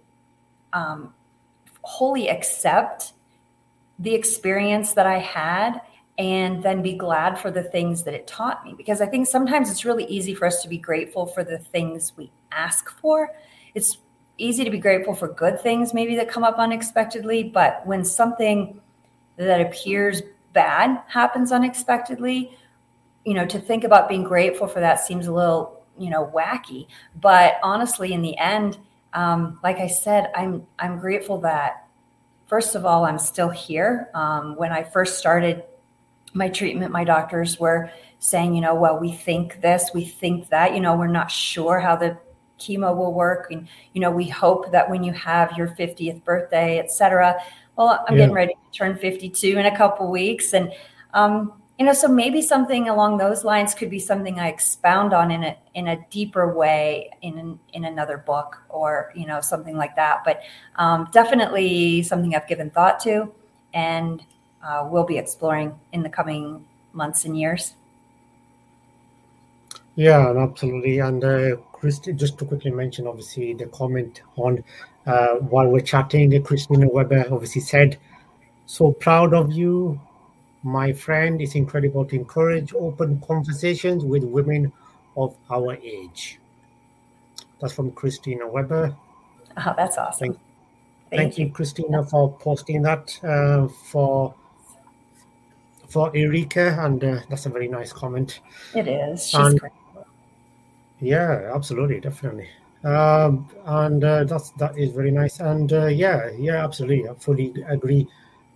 um, 0.74 1.14
wholly 1.82 2.30
accept 2.30 3.14
the 4.02 4.14
experience 4.14 4.94
that 4.94 5.06
I 5.06 5.20
had 5.20 5.82
and 6.18 6.62
then 6.62 6.82
be 6.82 6.94
glad 6.94 7.40
for 7.40 7.50
the 7.50 7.64
things 7.64 8.04
that 8.04 8.14
it 8.14 8.28
taught 8.28 8.66
me. 8.66 8.74
Because 8.76 9.02
I 9.02 9.06
think 9.06 9.28
sometimes 9.28 9.72
it's 9.72 9.86
really 9.86 10.06
easy 10.06 10.36
for 10.36 10.46
us 10.46 10.62
to 10.64 10.68
be 10.68 10.78
grateful 10.78 11.26
for 11.26 11.44
the 11.44 11.58
things 11.58 12.14
we 12.18 12.32
ask 12.52 12.90
for. 13.00 13.30
It's 13.74 13.98
easy 14.38 14.64
to 14.64 14.70
be 14.70 14.80
grateful 14.80 15.16
for 15.16 15.28
good 15.30 15.62
things, 15.62 15.94
maybe 15.94 16.16
that 16.16 16.30
come 16.30 16.44
up 16.44 16.58
unexpectedly. 16.58 17.44
But 17.44 17.86
when 17.86 18.04
something 18.04 18.80
that 19.38 19.62
appears 19.62 20.22
bad 20.54 21.02
happens 21.08 21.52
unexpectedly, 21.52 22.58
you 23.24 23.34
know, 23.34 23.46
to 23.46 23.60
think 23.60 23.84
about 23.84 24.10
being 24.10 24.24
grateful 24.24 24.68
for 24.68 24.80
that 24.80 25.00
seems 25.00 25.28
a 25.28 25.32
little, 25.32 25.84
you 25.98 26.10
know, 26.10 26.32
wacky. 26.36 26.88
But 27.20 27.56
honestly, 27.64 28.14
in 28.14 28.22
the 28.22 28.38
end, 28.38 28.80
um, 29.14 29.60
like 29.64 29.78
I 29.78 29.88
said, 29.88 30.32
I'm 30.36 30.66
I'm 30.80 31.00
grateful 31.00 31.40
that 31.42 31.88
first 32.52 32.76
of 32.76 32.86
all, 32.86 33.06
I'm 33.06 33.18
still 33.18 33.50
here. 33.50 34.10
Um, 34.14 34.58
when 34.58 34.74
I 34.74 34.84
first 34.84 35.18
started 35.18 35.64
my 36.34 36.50
treatment, 36.50 36.92
my 36.92 37.06
doctors 37.06 37.58
were 37.58 37.90
saying, 38.20 38.54
you 38.54 38.60
know, 38.60 38.76
well, 38.76 39.00
we 39.00 39.14
think 39.14 39.62
this, 39.62 39.92
we 39.94 40.04
think 40.04 40.50
that, 40.50 40.74
you 40.74 40.82
know, 40.82 40.98
we're 40.98 41.08
not 41.08 41.32
sure 41.32 41.80
how 41.80 41.96
the 41.96 42.18
chemo 42.60 42.94
will 42.94 43.14
work. 43.14 43.48
And, 43.52 43.70
you 43.94 44.02
know, 44.02 44.12
we 44.12 44.28
hope 44.28 44.70
that 44.74 44.90
when 44.90 45.02
you 45.02 45.14
have 45.14 45.58
your 45.58 45.70
50th 45.70 46.26
birthday, 46.26 46.78
et 46.78 46.92
cetera, 46.92 47.38
well, 47.78 48.04
I'm 48.06 48.16
yeah. 48.16 48.24
getting 48.24 48.36
ready 48.36 48.54
to 48.54 48.78
turn 48.78 48.98
52 48.98 49.58
in 49.58 49.66
a 49.66 49.78
couple 49.78 50.12
weeks. 50.12 50.52
And, 50.52 50.74
um, 51.14 51.54
you 51.82 51.88
know, 51.88 51.94
so 51.94 52.08
maybe 52.08 52.44
something 52.44 52.90
along 52.90 53.18
those 53.18 53.44
lines 53.44 53.74
could 53.74 53.90
be 53.90 53.98
something 53.98 54.40
I 54.40 54.50
expound 54.50 55.14
on 55.14 55.32
in 55.32 55.44
a 55.44 55.58
in 55.74 55.88
a 55.88 55.98
deeper 56.12 56.54
way 56.54 57.10
in 57.24 57.58
in 57.74 57.86
another 57.86 58.20
book 58.20 58.60
or 58.70 59.12
you 59.16 59.26
know 59.26 59.42
something 59.42 59.76
like 59.76 59.96
that. 59.96 60.22
But 60.24 60.44
um, 60.76 61.10
definitely 61.12 62.04
something 62.04 62.36
I've 62.36 62.48
given 62.48 62.70
thought 62.70 63.00
to, 63.00 63.34
and 63.74 64.24
uh, 64.64 64.88
we'll 64.92 65.08
be 65.08 65.18
exploring 65.18 65.74
in 65.92 66.04
the 66.04 66.10
coming 66.10 66.64
months 66.94 67.26
and 67.26 67.36
years. 67.36 67.74
Yeah, 69.96 70.36
absolutely. 70.38 71.00
And 71.00 71.24
uh, 71.24 71.56
just 71.82 72.38
to 72.38 72.46
quickly 72.46 72.70
mention, 72.70 73.08
obviously, 73.08 73.56
the 73.56 73.66
comment 73.66 74.22
on 74.36 74.64
uh, 75.08 75.38
while 75.50 75.68
we're 75.68 75.80
chatting, 75.82 76.44
Christina 76.44 76.88
Weber 76.88 77.26
obviously 77.32 77.62
said, 77.62 77.98
"So 78.68 78.92
proud 78.92 79.34
of 79.34 79.52
you, 79.52 80.00
my 80.64 80.94
friend. 80.94 81.42
It's 81.42 81.56
incredible 81.56 82.06
to 82.06 82.16
encourage 82.16 82.74
open 82.74 83.22
conversations 83.28 84.04
with 84.06 84.24
women 84.24 84.72
of 85.16 85.36
our 85.50 85.76
age." 85.76 86.40
That's 87.60 87.74
from 87.74 87.92
Christina 87.92 88.48
Weber. 88.48 88.96
Oh, 89.58 89.74
that's 89.78 89.98
awesome. 89.98 90.28
Thank, 90.28 90.40
thank, 91.10 91.22
thank 91.22 91.38
you, 91.38 91.50
Christina, 91.52 92.04
for 92.04 92.32
posting 92.40 92.82
that 92.84 93.20
uh, 93.24 93.68
for 93.68 94.34
for 95.88 96.10
Erika, 96.16 96.78
and 96.80 97.04
uh, 97.04 97.20
that's 97.30 97.46
a 97.46 97.50
very 97.50 97.68
nice 97.68 97.92
comment. 97.92 98.40
It 98.74 98.88
is. 98.88 99.28
She's 99.28 99.40
and, 99.40 99.60
great. 99.60 99.74
Yeah, 101.02 101.52
absolutely, 101.54 102.00
definitely. 102.00 102.48
Um, 102.84 103.50
and 103.66 104.04
uh, 104.04 104.24
that's 104.24 104.52
that 104.52 104.78
is 104.78 104.92
very 104.92 105.12
nice. 105.12 105.40
And 105.40 105.72
uh, 105.74 105.88
yeah, 105.88 106.32
yeah, 106.38 106.64
absolutely, 106.64 107.10
I 107.10 107.14
fully 107.16 107.54
agree 107.68 108.08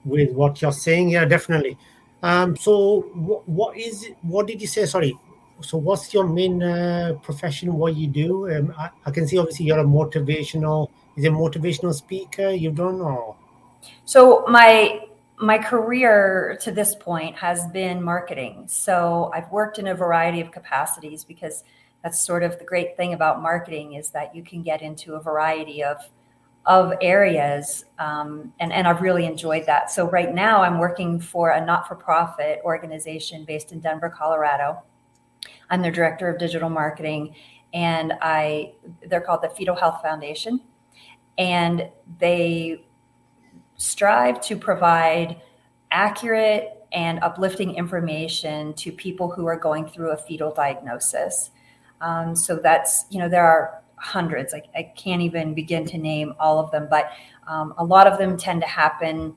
with 0.05 0.31
what 0.31 0.61
you're 0.61 0.71
saying. 0.71 1.09
Yeah, 1.09 1.25
definitely. 1.25 1.77
Um, 2.25 2.57
so 2.57 3.01
what, 3.13 3.47
what 3.47 3.77
is 3.77 4.09
what 4.23 4.47
did 4.47 4.59
you 4.59 4.65
say? 4.65 4.87
Sorry. 4.87 5.15
So 5.61 5.77
what's 5.77 6.11
your 6.11 6.27
main 6.27 6.63
uh, 6.63 7.19
profession? 7.21 7.71
What 7.73 7.95
you 7.95 8.07
do? 8.07 8.49
Um, 8.51 8.73
I, 8.75 8.89
I, 9.05 9.11
can 9.11 9.27
see 9.27 9.37
obviously 9.37 9.67
you're 9.67 9.77
a 9.77 9.83
motivational. 9.83 10.89
Is 11.15 11.23
a 11.25 11.29
motivational 11.29 11.93
speaker 11.93 12.49
You 12.49 12.71
don't 12.71 12.97
know. 12.97 13.35
So 14.05 14.43
my 14.47 15.01
my 15.37 15.59
career 15.59 16.57
to 16.61 16.71
this 16.71 16.95
point 16.95 17.35
has 17.35 17.67
been 17.67 18.01
marketing. 18.01 18.63
So 18.67 19.29
I've 19.31 19.51
worked 19.51 19.77
in 19.77 19.85
a 19.87 19.93
variety 19.93 20.41
of 20.41 20.51
capacities 20.51 21.23
because 21.23 21.63
that's 22.03 22.25
sort 22.25 22.41
of 22.41 22.57
the 22.57 22.65
great 22.65 22.97
thing 22.97 23.13
about 23.13 23.39
marketing 23.39 23.93
is 23.93 24.09
that 24.09 24.35
you 24.35 24.41
can 24.41 24.63
get 24.63 24.81
into 24.81 25.13
a 25.13 25.21
variety 25.21 25.83
of 25.83 25.97
of 26.65 26.93
areas 27.01 27.85
um, 27.99 28.51
and, 28.59 28.73
and 28.73 28.87
i've 28.87 29.01
really 29.01 29.25
enjoyed 29.25 29.65
that. 29.65 29.91
So 29.91 30.09
right 30.09 30.33
now 30.33 30.61
i'm 30.61 30.79
working 30.79 31.19
for 31.19 31.51
a 31.51 31.63
not-for-profit 31.63 32.61
organization 32.63 33.45
based 33.45 33.71
in 33.71 33.79
denver 33.79 34.09
colorado. 34.09 34.81
I'm 35.69 35.81
the 35.81 35.91
director 35.91 36.29
of 36.29 36.39
digital 36.39 36.69
marketing 36.69 37.35
and 37.73 38.13
i 38.21 38.73
they're 39.07 39.21
called 39.21 39.41
the 39.43 39.49
fetal 39.49 39.75
health 39.75 40.01
foundation. 40.01 40.61
And 41.37 41.89
they 42.19 42.85
strive 43.75 44.41
to 44.41 44.55
provide 44.55 45.41
accurate 45.91 46.85
and 46.91 47.19
uplifting 47.21 47.75
information 47.75 48.73
to 48.73 48.91
people 48.91 49.29
who 49.29 49.45
are 49.45 49.57
going 49.57 49.87
through 49.87 50.11
a 50.11 50.17
fetal 50.17 50.53
diagnosis. 50.53 51.51
Um, 52.01 52.35
so 52.35 52.55
that's, 52.55 53.05
you 53.09 53.19
know, 53.19 53.27
there 53.27 53.45
are 53.45 53.81
hundreds. 53.97 54.53
I, 54.53 54.63
I 54.75 54.83
can't 54.95 55.21
even 55.21 55.53
begin 55.53 55.85
to 55.85 55.97
name 55.97 56.33
all 56.39 56.59
of 56.59 56.71
them, 56.71 56.87
but 56.89 57.11
um, 57.47 57.73
a 57.77 57.83
lot 57.83 58.07
of 58.07 58.17
them 58.17 58.37
tend 58.37 58.61
to 58.61 58.67
happen 58.67 59.35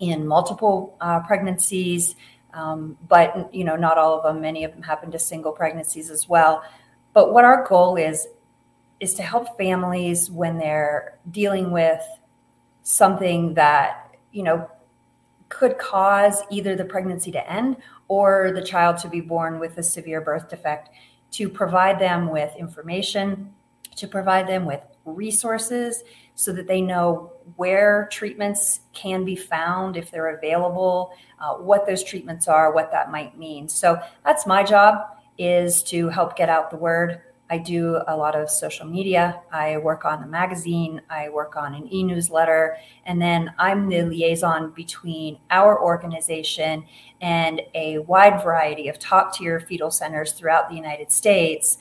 in 0.00 0.26
multiple 0.26 0.96
uh, 1.00 1.20
pregnancies. 1.20 2.16
Um, 2.52 2.96
but 3.08 3.52
you 3.52 3.64
know, 3.64 3.76
not 3.76 3.98
all 3.98 4.16
of 4.16 4.22
them. 4.22 4.40
Many 4.40 4.64
of 4.64 4.72
them 4.72 4.82
happen 4.82 5.10
to 5.10 5.18
single 5.18 5.52
pregnancies 5.52 6.10
as 6.10 6.28
well. 6.28 6.62
But 7.12 7.32
what 7.32 7.44
our 7.44 7.66
goal 7.66 7.96
is 7.96 8.28
is 9.00 9.14
to 9.14 9.22
help 9.22 9.56
families 9.56 10.30
when 10.30 10.56
they're 10.56 11.18
dealing 11.30 11.70
with 11.70 12.00
something 12.82 13.54
that 13.54 14.16
you 14.32 14.42
know 14.42 14.70
could 15.48 15.78
cause 15.78 16.42
either 16.50 16.74
the 16.74 16.84
pregnancy 16.84 17.30
to 17.30 17.50
end 17.50 17.76
or 18.08 18.52
the 18.54 18.62
child 18.62 18.98
to 18.98 19.08
be 19.08 19.20
born 19.20 19.58
with 19.58 19.78
a 19.78 19.82
severe 19.82 20.20
birth 20.20 20.48
defect 20.48 20.90
to 21.30 21.48
provide 21.48 21.98
them 21.98 22.30
with 22.30 22.54
information, 22.56 23.52
to 23.96 24.08
provide 24.08 24.46
them 24.46 24.64
with 24.64 24.80
resources 25.04 26.02
so 26.34 26.52
that 26.52 26.66
they 26.66 26.80
know 26.80 27.32
where 27.56 28.08
treatments 28.10 28.80
can 28.92 29.24
be 29.24 29.36
found 29.36 29.96
if 29.96 30.10
they're 30.10 30.36
available, 30.36 31.12
uh, 31.40 31.54
what 31.54 31.86
those 31.86 32.02
treatments 32.02 32.48
are, 32.48 32.72
what 32.72 32.90
that 32.90 33.10
might 33.10 33.38
mean. 33.38 33.68
So 33.68 33.98
that's 34.24 34.46
my 34.46 34.62
job 34.62 35.06
is 35.38 35.82
to 35.84 36.08
help 36.08 36.36
get 36.36 36.48
out 36.48 36.70
the 36.70 36.76
word 36.76 37.20
I 37.50 37.58
do 37.58 38.00
a 38.08 38.16
lot 38.16 38.34
of 38.34 38.48
social 38.48 38.86
media. 38.86 39.40
I 39.52 39.76
work 39.76 40.04
on 40.04 40.22
the 40.22 40.26
magazine, 40.26 41.02
I 41.10 41.28
work 41.28 41.56
on 41.56 41.74
an 41.74 41.92
e 41.92 42.02
newsletter, 42.02 42.76
and 43.04 43.20
then 43.20 43.52
I'm 43.58 43.88
the 43.88 44.02
liaison 44.02 44.70
between 44.70 45.38
our 45.50 45.80
organization 45.80 46.84
and 47.20 47.60
a 47.74 47.98
wide 47.98 48.42
variety 48.42 48.88
of 48.88 48.98
top 48.98 49.34
tier 49.34 49.60
fetal 49.60 49.90
centers 49.90 50.32
throughout 50.32 50.70
the 50.70 50.74
United 50.74 51.12
States 51.12 51.78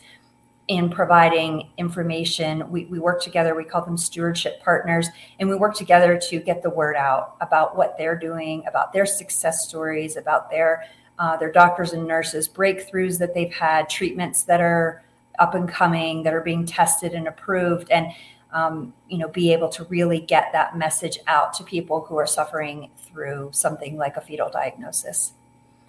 in 0.68 0.90
providing 0.90 1.70
information. 1.78 2.70
We, 2.72 2.86
we 2.86 3.00
work 3.00 3.22
together, 3.22 3.54
we 3.54 3.66
call 3.66 3.84
them 3.84 3.98
stewardship 3.98 4.64
partners, 4.64 5.08
and 5.40 5.50
we 5.50 5.56
work 5.56 5.76
together 5.76 6.18
to 6.30 6.40
get 6.40 6.64
the 6.64 6.70
word 6.70 6.96
out 6.96 7.36
about 7.42 7.76
what 7.76 7.98
they're 7.98 8.18
doing, 8.18 8.64
about 8.68 8.94
their 8.94 9.06
success 9.06 9.68
stories, 9.68 10.16
about 10.16 10.50
their 10.50 10.84
uh, 11.20 11.38
their 11.38 11.52
doctors 11.52 11.94
and 11.94 12.08
nurses 12.08 12.50
breakthroughs 12.50 13.20
that 13.20 13.36
they've 13.36 13.54
had, 13.54 13.88
treatments 13.88 14.44
that 14.44 14.62
are 14.62 15.04
up 15.40 15.54
and 15.54 15.70
coming 15.70 16.24
that 16.24 16.34
are 16.34 16.42
being 16.42 16.66
tested 16.66 17.14
and 17.14 17.28
approved 17.28 17.90
and 17.90 18.08
um, 18.52 18.94
you 19.10 19.18
know 19.18 19.28
be 19.28 19.52
able 19.52 19.70
to 19.70 19.84
really 19.86 20.20
get 20.20 20.50
that 20.54 20.78
message 20.78 21.20
out 21.28 21.54
to 21.54 21.64
people 21.64 22.02
who 22.02 22.18
are 22.18 22.28
suffering 22.28 22.90
through 22.98 23.50
something 23.52 23.98
like 23.98 24.16
a 24.18 24.22
fetal 24.22 24.50
diagnosis. 24.50 25.34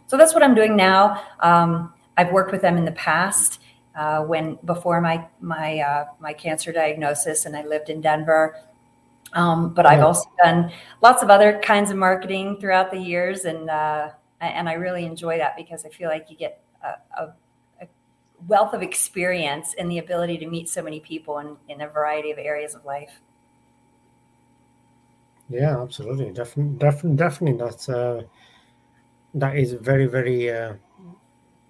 So 0.07 0.17
that's 0.17 0.35
what 0.35 0.43
i'm 0.43 0.55
doing 0.55 0.77
now. 0.77 1.23
Um, 1.41 1.93
i've 2.17 2.33
worked 2.33 2.53
with 2.53 2.63
them 2.63 2.77
in 2.77 2.85
the 2.85 2.93
past 2.93 3.61
uh, 3.97 4.23
when 4.23 4.59
before 4.65 5.01
my 5.01 5.27
my 5.41 5.81
uh, 5.81 6.05
my 6.21 6.33
cancer 6.33 6.73
diagnosis 6.73 7.45
and 7.45 7.57
i 7.57 7.65
lived 7.65 7.89
in 7.91 8.01
denver 8.01 8.57
um, 9.35 9.75
but 9.75 9.85
I've 9.85 10.03
also 10.03 10.31
done 10.43 10.71
lots 11.03 11.23
of 11.23 11.29
other 11.29 11.59
kinds 11.59 11.91
of 11.91 11.97
marketing 11.97 12.59
throughout 12.61 12.93
the 12.93 12.99
years, 12.99 13.45
and 13.45 13.69
uh, 13.69 14.11
and 14.41 14.69
I 14.69 14.75
really 14.75 15.05
enjoy 15.05 15.39
that 15.39 15.57
because 15.57 15.85
I 15.85 15.89
feel 15.89 16.09
like 16.09 16.31
you 16.31 16.37
get 16.37 16.63
a, 16.83 17.23
a 17.23 17.35
wealth 18.47 18.75
of 18.75 18.83
experience 18.83 19.75
and 19.79 19.91
the 19.91 19.99
ability 19.99 20.39
to 20.39 20.47
meet 20.47 20.69
so 20.69 20.83
many 20.83 21.01
people 21.01 21.39
in, 21.39 21.57
in 21.69 21.81
a 21.81 21.89
variety 21.89 22.31
of 22.31 22.39
areas 22.39 22.75
of 22.75 22.85
life. 22.85 23.21
Yeah, 25.49 25.81
absolutely. 25.81 26.31
Definitely, 26.31 26.79
definitely, 26.79 27.17
definitely. 27.17 27.59
That's 27.59 27.89
uh, 27.89 28.23
that 29.35 29.57
is 29.57 29.73
very, 29.73 30.07
very 30.07 30.51
uh, 30.51 30.75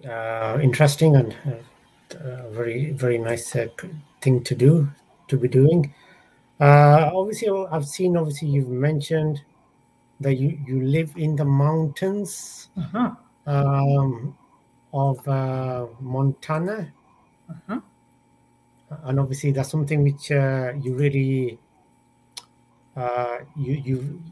uh, 0.07 0.59
interesting 0.61 1.15
and 1.15 1.35
uh, 2.13 2.49
very, 2.49 2.91
very 2.91 3.17
nice 3.17 3.55
uh, 3.55 3.67
thing 4.21 4.43
to 4.43 4.55
do 4.55 4.89
to 5.27 5.37
be 5.37 5.47
doing. 5.47 5.93
Uh, 6.59 7.11
obviously, 7.13 7.49
I've 7.71 7.85
seen. 7.85 8.15
Obviously, 8.17 8.49
you've 8.49 8.69
mentioned 8.69 9.41
that 10.19 10.35
you 10.35 10.57
you 10.65 10.81
live 10.81 11.11
in 11.17 11.35
the 11.35 11.45
mountains. 11.45 12.69
Uh-huh. 12.77 13.11
Um, 13.47 14.35
of 14.95 15.27
uh, 15.27 15.87
Montana. 15.99 16.91
Uh-huh. 17.49 17.79
And 19.03 19.19
obviously, 19.19 19.51
that's 19.51 19.69
something 19.69 20.03
which 20.03 20.31
uh, 20.31 20.71
you 20.79 20.95
really 20.95 21.59
uh, 22.95 23.39
you 23.57 23.73
you 23.73 24.23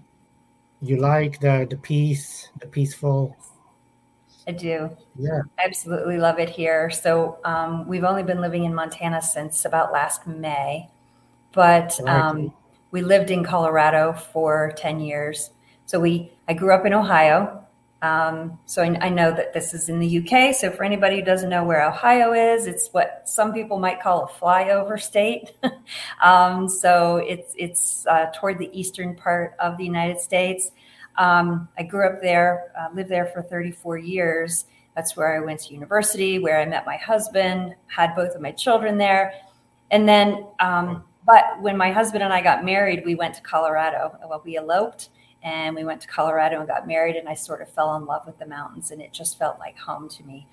you 0.81 0.97
like 0.97 1.39
the 1.41 1.67
the 1.69 1.77
peace, 1.77 2.49
the 2.59 2.67
peaceful. 2.67 3.35
I 4.47 4.51
do. 4.51 4.89
Yeah, 5.17 5.41
absolutely 5.63 6.17
love 6.17 6.39
it 6.39 6.49
here. 6.49 6.89
So 6.89 7.39
um, 7.45 7.87
we've 7.87 8.03
only 8.03 8.23
been 8.23 8.41
living 8.41 8.65
in 8.65 8.73
Montana 8.73 9.21
since 9.21 9.65
about 9.65 9.93
last 9.93 10.27
May, 10.27 10.89
but 11.53 11.99
um, 12.07 12.53
we 12.91 13.01
lived 13.01 13.31
in 13.31 13.43
Colorado 13.43 14.13
for 14.13 14.73
ten 14.77 14.99
years. 14.99 15.51
So 15.85 15.99
we 15.99 16.31
I 16.47 16.53
grew 16.53 16.73
up 16.73 16.85
in 16.85 16.93
Ohio, 16.93 17.63
um, 18.03 18.59
so 18.65 18.83
I, 18.83 18.97
I, 18.99 19.09
know 19.09 19.31
that 19.31 19.53
this 19.53 19.73
is 19.73 19.87
in 19.87 19.97
the 19.97 20.19
UK. 20.19 20.53
So 20.53 20.69
for 20.69 20.83
anybody 20.83 21.15
who 21.15 21.21
doesn't 21.21 21.49
know 21.49 21.63
where 21.63 21.87
Ohio 21.87 22.33
is, 22.33 22.67
it's 22.67 22.89
what 22.89 23.21
some 23.23 23.53
people 23.53 23.79
might 23.79 24.01
call 24.01 24.25
a 24.25 24.27
flyover 24.27 25.01
state. 25.01 25.53
um, 26.21 26.67
so 26.67 27.15
it's 27.17 27.55
it's 27.57 28.05
uh, 28.07 28.25
toward 28.35 28.59
the 28.59 28.69
eastern 28.77 29.15
part 29.15 29.55
of 29.57 29.77
the 29.77 29.85
United 29.85 30.19
States. 30.19 30.71
Um, 31.17 31.67
I 31.77 31.83
grew 31.83 32.07
up 32.07 32.21
there, 32.21 32.71
uh, 32.79 32.93
lived 32.93 33.09
there 33.09 33.27
for 33.27 33.41
34 33.41 33.97
years. 33.97 34.65
That's 34.95 35.15
where 35.15 35.35
I 35.35 35.43
went 35.43 35.61
to 35.61 35.73
university, 35.73 36.39
where 36.39 36.59
I 36.59 36.65
met 36.65 36.85
my 36.85 36.97
husband, 36.97 37.75
had 37.87 38.15
both 38.15 38.35
of 38.35 38.41
my 38.41 38.51
children 38.51 38.97
there. 38.97 39.33
And 39.91 40.07
then, 40.07 40.45
um, 40.59 41.03
but 41.25 41.61
when 41.61 41.77
my 41.77 41.91
husband 41.91 42.23
and 42.23 42.33
I 42.33 42.41
got 42.41 42.65
married, 42.65 43.03
we 43.05 43.15
went 43.15 43.35
to 43.35 43.41
Colorado. 43.41 44.17
Well, 44.27 44.41
we 44.43 44.57
eloped 44.57 45.09
and 45.41 45.75
we 45.75 45.83
went 45.83 46.01
to 46.01 46.07
Colorado 46.07 46.59
and 46.59 46.67
got 46.67 46.87
married. 46.87 47.15
And 47.15 47.27
I 47.27 47.33
sort 47.33 47.61
of 47.61 47.69
fell 47.69 47.95
in 47.95 48.05
love 48.05 48.25
with 48.25 48.37
the 48.39 48.45
mountains 48.45 48.91
and 48.91 49.01
it 49.01 49.13
just 49.13 49.37
felt 49.37 49.59
like 49.59 49.77
home 49.77 50.09
to 50.09 50.23
me. 50.23 50.47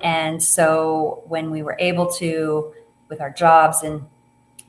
And 0.00 0.42
so 0.42 1.22
when 1.26 1.50
we 1.50 1.62
were 1.62 1.76
able 1.78 2.10
to, 2.14 2.72
with 3.08 3.20
our 3.20 3.30
jobs 3.30 3.82
and 3.82 4.02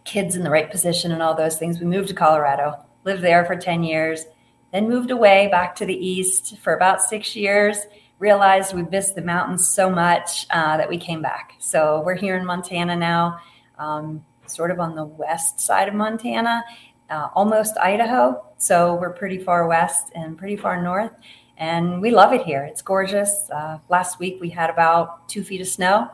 kids 0.03 0.35
in 0.35 0.43
the 0.43 0.49
right 0.49 0.69
position 0.69 1.11
and 1.11 1.21
all 1.21 1.35
those 1.35 1.57
things, 1.57 1.79
we 1.79 1.85
moved 1.85 2.07
to 2.09 2.13
Colorado, 2.13 2.79
lived 3.03 3.23
there 3.23 3.45
for 3.45 3.55
10 3.55 3.83
years, 3.83 4.25
then 4.71 4.89
moved 4.89 5.11
away 5.11 5.47
back 5.51 5.75
to 5.77 5.85
the 5.85 5.95
east 5.95 6.57
for 6.59 6.75
about 6.75 7.01
six 7.01 7.35
years. 7.35 7.77
Realized 8.19 8.73
we 8.73 8.83
missed 8.83 9.15
the 9.15 9.21
mountains 9.21 9.69
so 9.69 9.89
much 9.89 10.47
uh, 10.49 10.77
that 10.77 10.89
we 10.89 10.97
came 10.97 11.21
back. 11.21 11.53
So 11.59 12.01
we're 12.05 12.15
here 12.15 12.35
in 12.35 12.45
Montana 12.45 12.95
now, 12.95 13.39
um, 13.77 14.25
sort 14.47 14.71
of 14.71 14.79
on 14.79 14.95
the 14.95 15.05
west 15.05 15.59
side 15.59 15.87
of 15.87 15.93
Montana, 15.93 16.63
uh, 17.09 17.27
almost 17.35 17.77
Idaho. 17.77 18.43
So 18.57 18.95
we're 18.95 19.13
pretty 19.13 19.37
far 19.37 19.67
west 19.67 20.11
and 20.15 20.37
pretty 20.37 20.55
far 20.55 20.81
north. 20.81 21.11
And 21.57 22.01
we 22.01 22.11
love 22.11 22.33
it 22.33 22.43
here. 22.43 22.63
It's 22.63 22.81
gorgeous. 22.81 23.49
Uh, 23.51 23.79
last 23.89 24.19
week 24.19 24.39
we 24.41 24.49
had 24.49 24.69
about 24.69 25.27
two 25.29 25.43
feet 25.43 25.61
of 25.61 25.67
snow. 25.67 26.09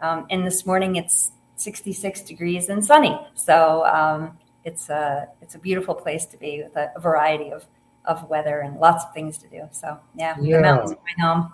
Um, 0.00 0.26
and 0.30 0.46
this 0.46 0.64
morning 0.64 0.96
it's 0.96 1.32
66 1.56 2.22
degrees 2.22 2.68
and 2.68 2.84
sunny. 2.84 3.18
So 3.34 3.84
um, 3.86 4.38
it's 4.64 4.88
a 4.88 5.28
it's 5.42 5.54
a 5.54 5.58
beautiful 5.58 5.94
place 5.94 6.24
to 6.26 6.36
be 6.36 6.62
with 6.62 6.76
a, 6.76 6.92
a, 6.96 7.00
variety 7.00 7.50
of 7.50 7.66
of 8.08 8.28
weather 8.28 8.60
and 8.60 8.78
lots 8.80 9.04
of 9.04 9.14
things 9.14 9.38
to 9.38 9.48
do. 9.48 9.68
So 9.70 9.98
yeah, 10.14 10.34
yeah. 10.40 10.56
the 10.56 10.62
mountains 10.62 10.92
are 10.92 10.98
my 11.04 11.24
home. 11.24 11.52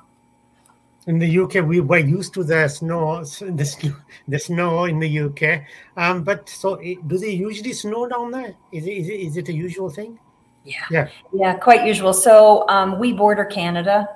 In 1.06 1.18
the 1.18 1.38
UK, 1.38 1.56
we 1.56 1.80
were 1.80 1.98
used 1.98 2.32
to 2.32 2.44
the 2.44 2.66
snow, 2.68 3.22
the 3.40 3.64
snow, 3.64 3.94
the 4.26 4.38
snow 4.38 4.84
in 4.84 4.98
the 4.98 5.20
UK. 5.20 5.64
Um, 5.98 6.24
but 6.24 6.48
so, 6.48 6.76
do 6.76 7.18
they 7.18 7.30
usually 7.30 7.74
snow 7.74 8.08
down 8.08 8.30
there? 8.30 8.54
Is 8.72 8.86
it, 8.86 8.92
is 8.92 9.08
it, 9.10 9.20
is 9.20 9.36
it 9.36 9.48
a 9.50 9.52
usual 9.52 9.90
thing? 9.90 10.18
Yeah, 10.64 10.86
yeah, 10.90 11.08
yeah, 11.34 11.54
quite 11.58 11.86
usual. 11.86 12.14
So 12.14 12.66
um, 12.70 12.98
we 12.98 13.12
border 13.12 13.44
Canada 13.44 14.08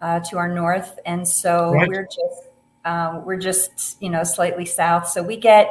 uh, 0.00 0.18
to 0.18 0.38
our 0.38 0.48
north, 0.48 0.98
and 1.06 1.26
so 1.28 1.72
right. 1.72 1.88
we're 1.88 2.02
just 2.02 2.48
um, 2.84 3.24
we're 3.24 3.36
just, 3.36 3.96
you 4.00 4.10
know, 4.10 4.24
slightly 4.24 4.64
south. 4.64 5.08
So 5.08 5.22
we 5.22 5.36
get, 5.36 5.68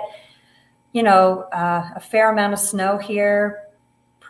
you 0.94 1.04
know, 1.04 1.42
uh, 1.54 1.90
a 1.96 2.00
fair 2.00 2.32
amount 2.32 2.54
of 2.54 2.60
snow 2.60 2.98
here 2.98 3.64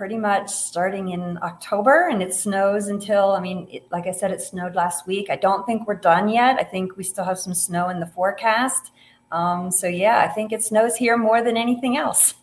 pretty 0.02 0.18
much 0.18 0.50
starting 0.50 1.10
in 1.10 1.38
October 1.44 2.08
and 2.10 2.24
it 2.24 2.34
snows 2.34 2.88
until, 2.88 3.34
I 3.34 3.40
mean, 3.40 3.68
it, 3.70 3.86
like 3.92 4.08
I 4.08 4.12
said, 4.12 4.32
it 4.32 4.42
snowed 4.42 4.74
last 4.74 5.06
week. 5.06 5.30
I 5.30 5.36
don't 5.36 5.64
think 5.68 5.86
we're 5.86 5.94
done 5.94 6.28
yet. 6.28 6.58
I 6.60 6.64
think 6.64 6.98
we 6.98 7.04
still 7.04 7.24
have 7.24 7.38
some 7.38 7.54
snow 7.54 7.90
in 7.90 8.00
the 8.00 8.08
forecast. 8.08 8.94
Um, 9.32 9.70
so 9.70 9.86
yeah, 9.86 10.28
I 10.28 10.28
think 10.34 10.52
it 10.52 10.64
snows 10.64 10.96
here 10.96 11.18
more 11.18 11.44
than 11.44 11.56
anything 11.56 11.98
else. 11.98 12.34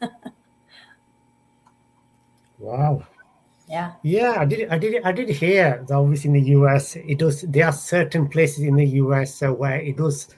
wow. 2.61 3.05
Yeah. 3.69 3.95
Yeah, 4.05 4.37
I 4.39 4.45
did. 4.45 4.69
I 4.69 4.79
did. 4.79 5.03
I 5.03 5.11
did 5.11 5.29
hear 5.31 5.85
that 5.89 5.95
obviously 5.97 6.29
in 6.29 6.35
the 6.35 6.51
US, 6.61 6.95
it 6.95 7.19
does. 7.19 7.43
There 7.43 7.67
are 7.67 7.73
certain 7.73 8.29
places 8.29 8.63
in 8.63 8.77
the 8.77 8.87
US 9.03 9.43
uh, 9.43 9.53
where 9.53 9.81
it 9.81 9.97
does. 9.97 10.29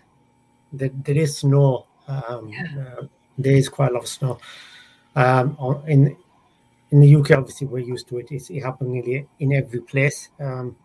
That 0.72 1.04
there 1.04 1.18
is 1.18 1.36
snow. 1.36 1.84
Um, 2.08 2.48
yeah. 2.48 2.64
uh, 2.80 3.02
there 3.36 3.56
is 3.56 3.68
quite 3.68 3.90
a 3.90 3.92
lot 3.92 4.04
of 4.04 4.08
snow. 4.08 4.38
Um, 5.16 5.82
in 5.86 6.16
in 6.90 7.00
the 7.00 7.16
UK, 7.16 7.32
obviously 7.32 7.66
we're 7.66 7.78
used 7.78 8.08
to 8.08 8.18
it. 8.18 8.28
It's, 8.30 8.50
it 8.50 8.60
happens 8.60 8.90
nearly 8.90 9.26
in 9.38 9.52
every 9.52 9.80
place. 9.80 10.30
Um, 10.38 10.76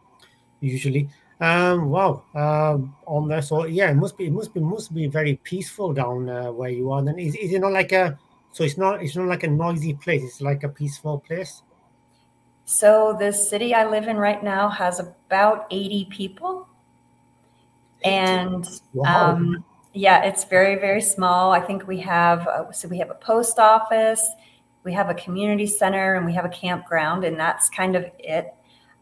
usually. 0.60 1.10
Um, 1.40 1.90
wow. 1.90 2.24
Um, 2.34 2.96
on 3.06 3.28
there, 3.28 3.42
so 3.42 3.66
yeah, 3.66 3.92
it 3.92 3.96
must 3.96 4.18
be. 4.18 4.28
It 4.28 4.32
must 4.32 4.54
be. 4.54 4.62
Must 4.62 4.94
be 4.94 5.08
very 5.08 5.36
peaceful 5.36 5.94
down 5.94 6.30
uh, 6.30 6.52
where 6.52 6.70
you 6.70 6.92
are. 6.92 7.04
Then 7.04 7.20
is, 7.20 7.36
is 7.36 7.52
it 7.52 7.60
not 7.60 7.74
like 7.74 7.92
a? 7.92 8.18
So 8.52 8.64
it's 8.64 8.78
not. 8.78 9.04
It's 9.04 9.18
not 9.18 9.28
like 9.28 9.44
a 9.44 9.48
noisy 9.48 9.96
place. 9.96 10.24
It's 10.24 10.40
like 10.40 10.64
a 10.64 10.70
peaceful 10.70 11.20
place. 11.20 11.62
So 12.66 13.16
the 13.18 13.32
city 13.32 13.76
I 13.76 13.88
live 13.88 14.08
in 14.08 14.18
right 14.18 14.44
now 14.44 14.70
has 14.70 15.00
about 15.00 15.68
80 15.70 16.06
people. 16.06 16.68
And 18.04 18.68
wow. 18.94 19.34
um, 19.34 19.64
yeah, 19.94 20.24
it's 20.24 20.44
very, 20.46 20.76
very 20.76 21.02
small. 21.02 21.52
I 21.52 21.60
think 21.60 21.88
we 21.88 22.00
have, 22.02 22.48
uh, 22.48 22.72
so 22.72 22.88
we 22.88 22.98
have 22.98 23.12
a 23.12 23.16
post 23.16 23.60
office, 23.60 24.28
we 24.86 24.94
have 24.94 25.10
a 25.10 25.16
community 25.16 25.66
center, 25.68 26.16
and 26.16 26.26
we 26.26 26.34
have 26.34 26.46
a 26.46 26.50
campground, 26.50 27.26
and 27.26 27.38
that's 27.38 27.70
kind 27.70 27.96
of 27.96 28.06
it. 28.20 28.54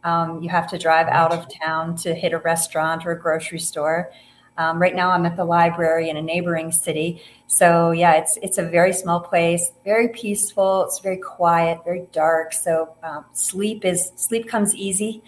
Um, 0.03 0.41
you 0.41 0.49
have 0.49 0.67
to 0.69 0.77
drive 0.77 1.07
out 1.07 1.33
of 1.33 1.47
town 1.61 1.95
to 1.97 2.15
hit 2.15 2.33
a 2.33 2.39
restaurant 2.39 3.05
or 3.05 3.11
a 3.11 3.19
grocery 3.19 3.59
store. 3.59 4.11
Um, 4.57 4.79
right 4.79 4.95
now, 4.95 5.11
I'm 5.11 5.25
at 5.25 5.35
the 5.35 5.45
library 5.45 6.09
in 6.09 6.17
a 6.17 6.21
neighboring 6.21 6.71
city. 6.71 7.21
So 7.47 7.91
yeah, 7.91 8.13
it's 8.13 8.37
it's 8.41 8.57
a 8.57 8.63
very 8.63 8.93
small 8.93 9.19
place, 9.19 9.71
very 9.83 10.09
peaceful. 10.09 10.83
It's 10.83 10.99
very 10.99 11.17
quiet, 11.17 11.79
very 11.83 12.05
dark. 12.11 12.53
So 12.53 12.95
um, 13.03 13.25
sleep 13.33 13.83
is 13.83 14.11
sleep 14.15 14.47
comes 14.47 14.75
easy, 14.75 15.23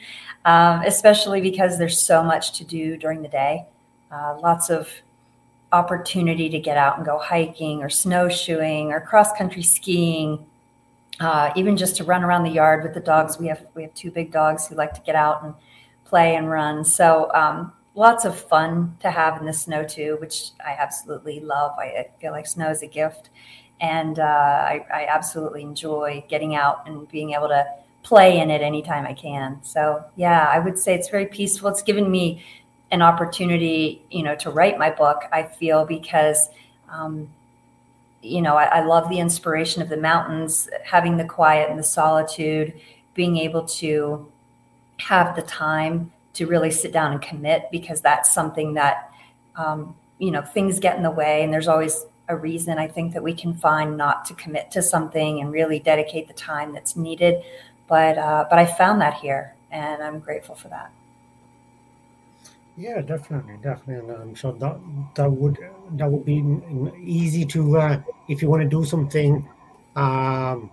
um, 0.46 0.82
especially 0.82 1.42
because 1.42 1.78
there's 1.78 2.00
so 2.00 2.24
much 2.24 2.58
to 2.60 2.64
do 2.64 2.98
during 2.98 3.22
the 3.22 3.30
day. 3.30 3.66
Uh, 4.12 4.38
lots 4.42 4.70
of 4.70 4.90
opportunity 5.72 6.50
to 6.50 6.60
get 6.60 6.78
out 6.78 6.98
and 6.98 7.06
go 7.06 7.18
hiking 7.18 7.82
or 7.82 7.90
snowshoeing 7.90 8.92
or 8.92 9.02
cross 9.02 9.32
country 9.38 9.64
skiing. 9.64 10.46
Uh, 11.20 11.52
even 11.56 11.78
just 11.78 11.96
to 11.96 12.04
run 12.04 12.24
around 12.24 12.44
the 12.44 12.50
yard 12.50 12.84
with 12.84 12.94
the 12.94 13.00
dogs. 13.00 13.40
We 13.40 13.48
have 13.48 13.66
we 13.74 13.84
have 13.84 13.94
two 13.94 14.12
big 14.12 14.32
dogs 14.32 14.68
who 14.68 14.76
like 14.76 14.94
to 14.96 15.02
get 15.02 15.16
out 15.16 15.44
and 15.44 15.54
play 16.04 16.36
and 16.36 16.50
run. 16.50 16.84
So 16.84 17.32
um, 17.34 17.72
lots 17.96 18.26
of 18.26 18.38
fun 18.38 18.98
to 19.00 19.10
have 19.10 19.40
in 19.40 19.46
the 19.46 19.54
snow 19.54 19.84
too, 19.84 20.18
which 20.20 20.52
I 20.66 20.76
absolutely 20.78 21.40
love. 21.40 21.72
I, 21.80 22.10
feel 22.20 22.32
like 22.32 22.46
snow 22.46 22.70
is 22.70 22.84
a 22.84 22.88
gift, 22.88 23.30
and 23.80 24.20
uh, 24.20 24.24
I, 24.24 24.86
I, 24.94 25.06
absolutely 25.10 25.64
enjoy 25.64 26.24
getting 26.30 26.56
out 26.56 26.88
and 26.88 27.10
being 27.10 27.32
able 27.32 27.48
to 27.48 27.66
play 28.04 28.40
in 28.40 28.52
it 28.52 28.62
anytime 28.62 29.06
I 29.06 29.14
can. 29.14 29.60
So 29.64 30.04
yeah, 30.16 30.48
I 30.52 30.60
would 30.60 30.78
say 30.78 30.94
it's 30.94 31.10
very 31.10 31.26
peaceful. 31.26 31.70
It's 31.70 31.82
given 31.82 32.12
me 32.12 32.44
an 32.92 33.02
opportunity, 33.02 34.04
you 34.12 34.24
know, 34.24 34.36
to 34.36 34.50
write 34.50 34.78
my 34.78 34.90
book. 34.90 35.24
I 35.32 35.44
feel 35.44 35.86
because. 35.86 36.50
Um, 36.90 37.30
you 38.22 38.42
know, 38.42 38.56
I, 38.56 38.64
I 38.64 38.84
love 38.84 39.08
the 39.10 39.20
inspiration 39.20 39.84
of 39.84 39.90
the 39.90 39.98
mountains, 39.98 40.68
having 40.84 41.18
the 41.18 41.26
quiet 41.26 41.70
and 41.70 41.78
the 41.78 41.84
solitude, 41.84 42.74
being 43.14 43.38
able 43.38 43.66
to 43.66 44.32
have 44.98 45.36
the 45.36 45.42
time 45.42 46.12
to 46.34 46.46
really 46.46 46.72
sit 46.72 46.92
down 46.92 47.12
and 47.12 47.22
commit 47.22 47.70
because 47.72 48.02
that's 48.02 48.34
something 48.34 48.74
that 48.74 49.12
um, 49.56 49.96
you 50.20 50.32
know 50.32 50.42
things 50.42 50.80
get 50.80 50.96
in 50.98 51.04
the 51.04 51.12
way 51.12 51.44
and 51.44 51.52
there's 51.52 51.68
always 51.68 52.06
a 52.28 52.36
reason 52.36 52.78
i 52.78 52.88
think 52.88 53.14
that 53.14 53.22
we 53.22 53.34
can 53.34 53.54
find 53.54 53.98
not 53.98 54.26
to 54.26 54.34
commit 54.34 54.72
to 54.72 54.82
something 54.82 55.40
and 55.42 55.52
really 55.52 55.80
dedicate 55.80 56.28
the 56.28 56.34
time 56.34 56.74
that's 56.74 56.96
needed 56.96 57.44
but 57.88 58.18
uh, 58.18 58.46
but 58.50 58.58
i 58.58 58.66
found 58.66 59.02
that 59.02 59.14
here 59.16 59.54
and 59.72 60.02
i'm 60.02 60.20
grateful 60.20 60.56
for 60.56 60.70
that 60.70 60.92
yeah 62.78 63.02
definitely 63.02 63.58
definitely 63.62 64.14
i'm 64.16 64.36
sure 64.36 64.54
that 64.54 64.78
that 65.16 65.30
would 65.32 65.58
that 65.92 66.10
would 66.10 66.26
be 66.26 66.44
easy 67.02 67.46
to 67.46 67.78
uh, 67.78 68.02
if 68.28 68.42
you 68.42 68.50
want 68.50 68.62
to 68.62 68.68
do 68.68 68.84
something 68.84 69.48
um, 69.96 70.70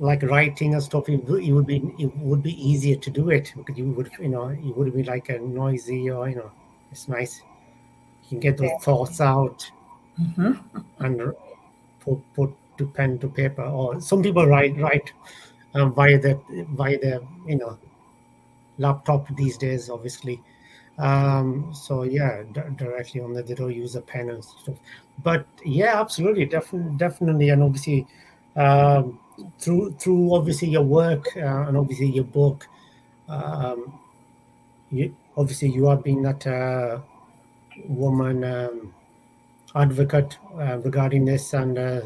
like 0.00 0.22
writing 0.22 0.74
and 0.74 0.82
stuff, 0.82 1.08
it, 1.08 1.20
it 1.28 1.52
would 1.52 1.66
be 1.66 1.76
it 1.98 2.16
would 2.16 2.42
be 2.42 2.56
easier 2.68 2.96
to 2.96 3.10
do 3.10 3.30
it 3.30 3.52
because 3.56 3.76
you 3.76 3.90
would 3.90 4.10
you 4.18 4.28
know 4.28 4.48
it 4.48 4.76
would 4.76 4.92
be 4.94 5.04
like 5.04 5.28
a 5.28 5.38
noisy 5.38 6.10
or 6.10 6.28
you 6.28 6.36
know 6.36 6.50
it's 6.90 7.06
nice. 7.06 7.42
You 8.24 8.28
can 8.28 8.40
get 8.40 8.58
those 8.58 8.82
thoughts 8.82 9.20
out 9.20 9.70
mm-hmm. 10.18 10.52
and 11.00 11.32
put 12.00 12.18
put 12.34 12.50
to 12.78 12.86
pen 12.86 13.18
to 13.18 13.28
paper. 13.28 13.62
Or 13.62 14.00
some 14.00 14.22
people 14.22 14.46
write 14.46 14.76
write 14.78 15.12
um, 15.74 15.92
via 15.92 16.18
the 16.18 16.40
via 16.70 16.98
the 16.98 17.22
you 17.46 17.56
know 17.56 17.78
laptop 18.78 19.28
these 19.36 19.58
days, 19.58 19.90
obviously. 19.90 20.40
Um, 20.98 21.72
so 21.74 22.02
yeah, 22.02 22.42
d- 22.52 22.60
directly 22.76 23.20
on 23.20 23.32
the 23.32 23.42
they 23.42 23.54
don't 23.54 23.74
use 23.74 23.96
a 23.96 24.00
pen 24.00 24.30
and 24.30 24.44
stuff. 24.44 24.76
But 25.22 25.46
yeah, 25.64 26.00
absolutely, 26.00 26.44
definitely, 26.46 26.96
definitely, 26.96 27.48
and 27.50 27.62
obviously. 27.62 28.06
Um, 28.56 29.20
through 29.58 29.92
through 29.92 30.34
obviously 30.34 30.68
your 30.68 30.82
work 30.82 31.26
uh, 31.36 31.64
and 31.66 31.76
obviously 31.76 32.06
your 32.06 32.24
book, 32.24 32.66
um, 33.28 33.98
you, 34.90 35.14
obviously 35.36 35.68
you 35.68 35.88
are 35.88 35.96
being 35.96 36.22
that 36.22 36.46
uh, 36.46 37.00
woman 37.86 38.44
um, 38.44 38.94
advocate 39.74 40.38
uh, 40.58 40.78
regarding 40.78 41.24
this 41.24 41.54
and 41.54 41.78
uh, 41.78 42.00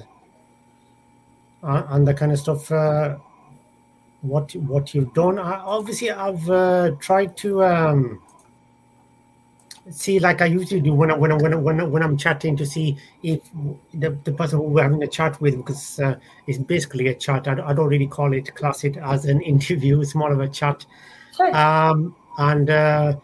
and 1.63 2.07
the 2.07 2.15
kind 2.15 2.33
of 2.33 2.39
stuff. 2.39 2.71
Uh, 2.71 3.17
what 4.23 4.55
what 4.57 4.95
you've 4.95 5.13
done? 5.15 5.39
I, 5.39 5.61
obviously, 5.61 6.11
I've 6.11 6.49
uh, 6.49 6.93
tried 7.01 7.37
to. 7.39 7.65
Um, 7.65 8.23
see 9.91 10.19
like 10.19 10.41
I 10.41 10.47
usually 10.47 10.81
do 10.81 10.95
when 10.95 11.11
I, 11.11 11.17
when 11.17 11.33
I, 11.33 11.35
when 11.37 11.53
I, 11.53 11.57
when, 11.57 11.81
I, 11.81 11.85
when 11.85 12.03
I'm 12.03 12.17
chatting 12.17 12.57
to 12.57 12.67
see 12.67 12.97
if 13.23 13.41
the, 13.93 14.17
the 14.25 14.33
person 14.33 14.59
who 14.59 14.65
we're 14.65 14.83
having 14.83 15.03
a 15.03 15.07
chat 15.07 15.41
with 15.41 15.57
because 15.57 16.01
uh, 16.01 16.17
it's 16.47 16.59
basically 16.59 17.09
a 17.09 17.15
chat. 17.15 17.47
I, 17.49 17.53
I 17.53 17.73
don't 17.75 17.89
really 17.89 18.07
call 18.07 18.33
it 18.33 18.55
class 18.55 18.85
it 18.85 18.97
as 18.97 19.27
an 19.27 19.41
interview. 19.53 20.01
It's 20.01 20.15
more 20.15 20.33
of 20.33 20.41
a 20.41 20.49
chat. 20.49 20.87
Sure. 21.37 21.55
Um, 21.55 22.15
and 22.39 22.71
uh, 22.71 23.17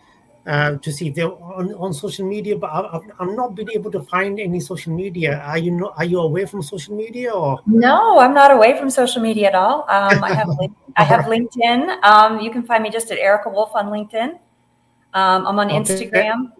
uh, 0.46 0.76
to 0.78 0.92
see 0.92 1.08
if 1.08 1.14
they're 1.14 1.30
on, 1.30 1.74
on 1.74 1.92
social 1.92 2.26
media, 2.26 2.56
but 2.56 2.68
I, 2.68 3.00
I'm 3.18 3.36
not 3.36 3.54
been 3.54 3.70
able 3.70 3.90
to 3.92 4.02
find 4.02 4.40
any 4.40 4.60
social 4.60 4.92
media. 4.92 5.38
Are 5.38 5.58
you 5.58 5.70
not, 5.70 5.94
are 5.96 6.04
you 6.04 6.20
away 6.20 6.46
from 6.46 6.62
social 6.62 6.96
media 6.96 7.30
or? 7.30 7.60
No, 7.66 8.18
I'm 8.18 8.34
not 8.34 8.50
away 8.50 8.78
from 8.78 8.90
social 8.90 9.22
media 9.22 9.48
at 9.48 9.54
all. 9.54 9.82
Um, 9.82 10.24
I 10.24 10.34
have 10.34 10.48
I 10.96 11.04
have 11.04 11.26
LinkedIn. 11.26 12.02
Um, 12.02 12.40
you 12.40 12.50
can 12.50 12.62
find 12.62 12.82
me 12.82 12.90
just 12.90 13.10
at 13.10 13.18
Erika 13.18 13.48
Wolf 13.48 13.70
on 13.74 13.86
LinkedIn. 13.86 14.38
Um, 15.14 15.46
I'm 15.46 15.58
on 15.58 15.70
okay. 15.70 15.78
Instagram. 15.78 16.52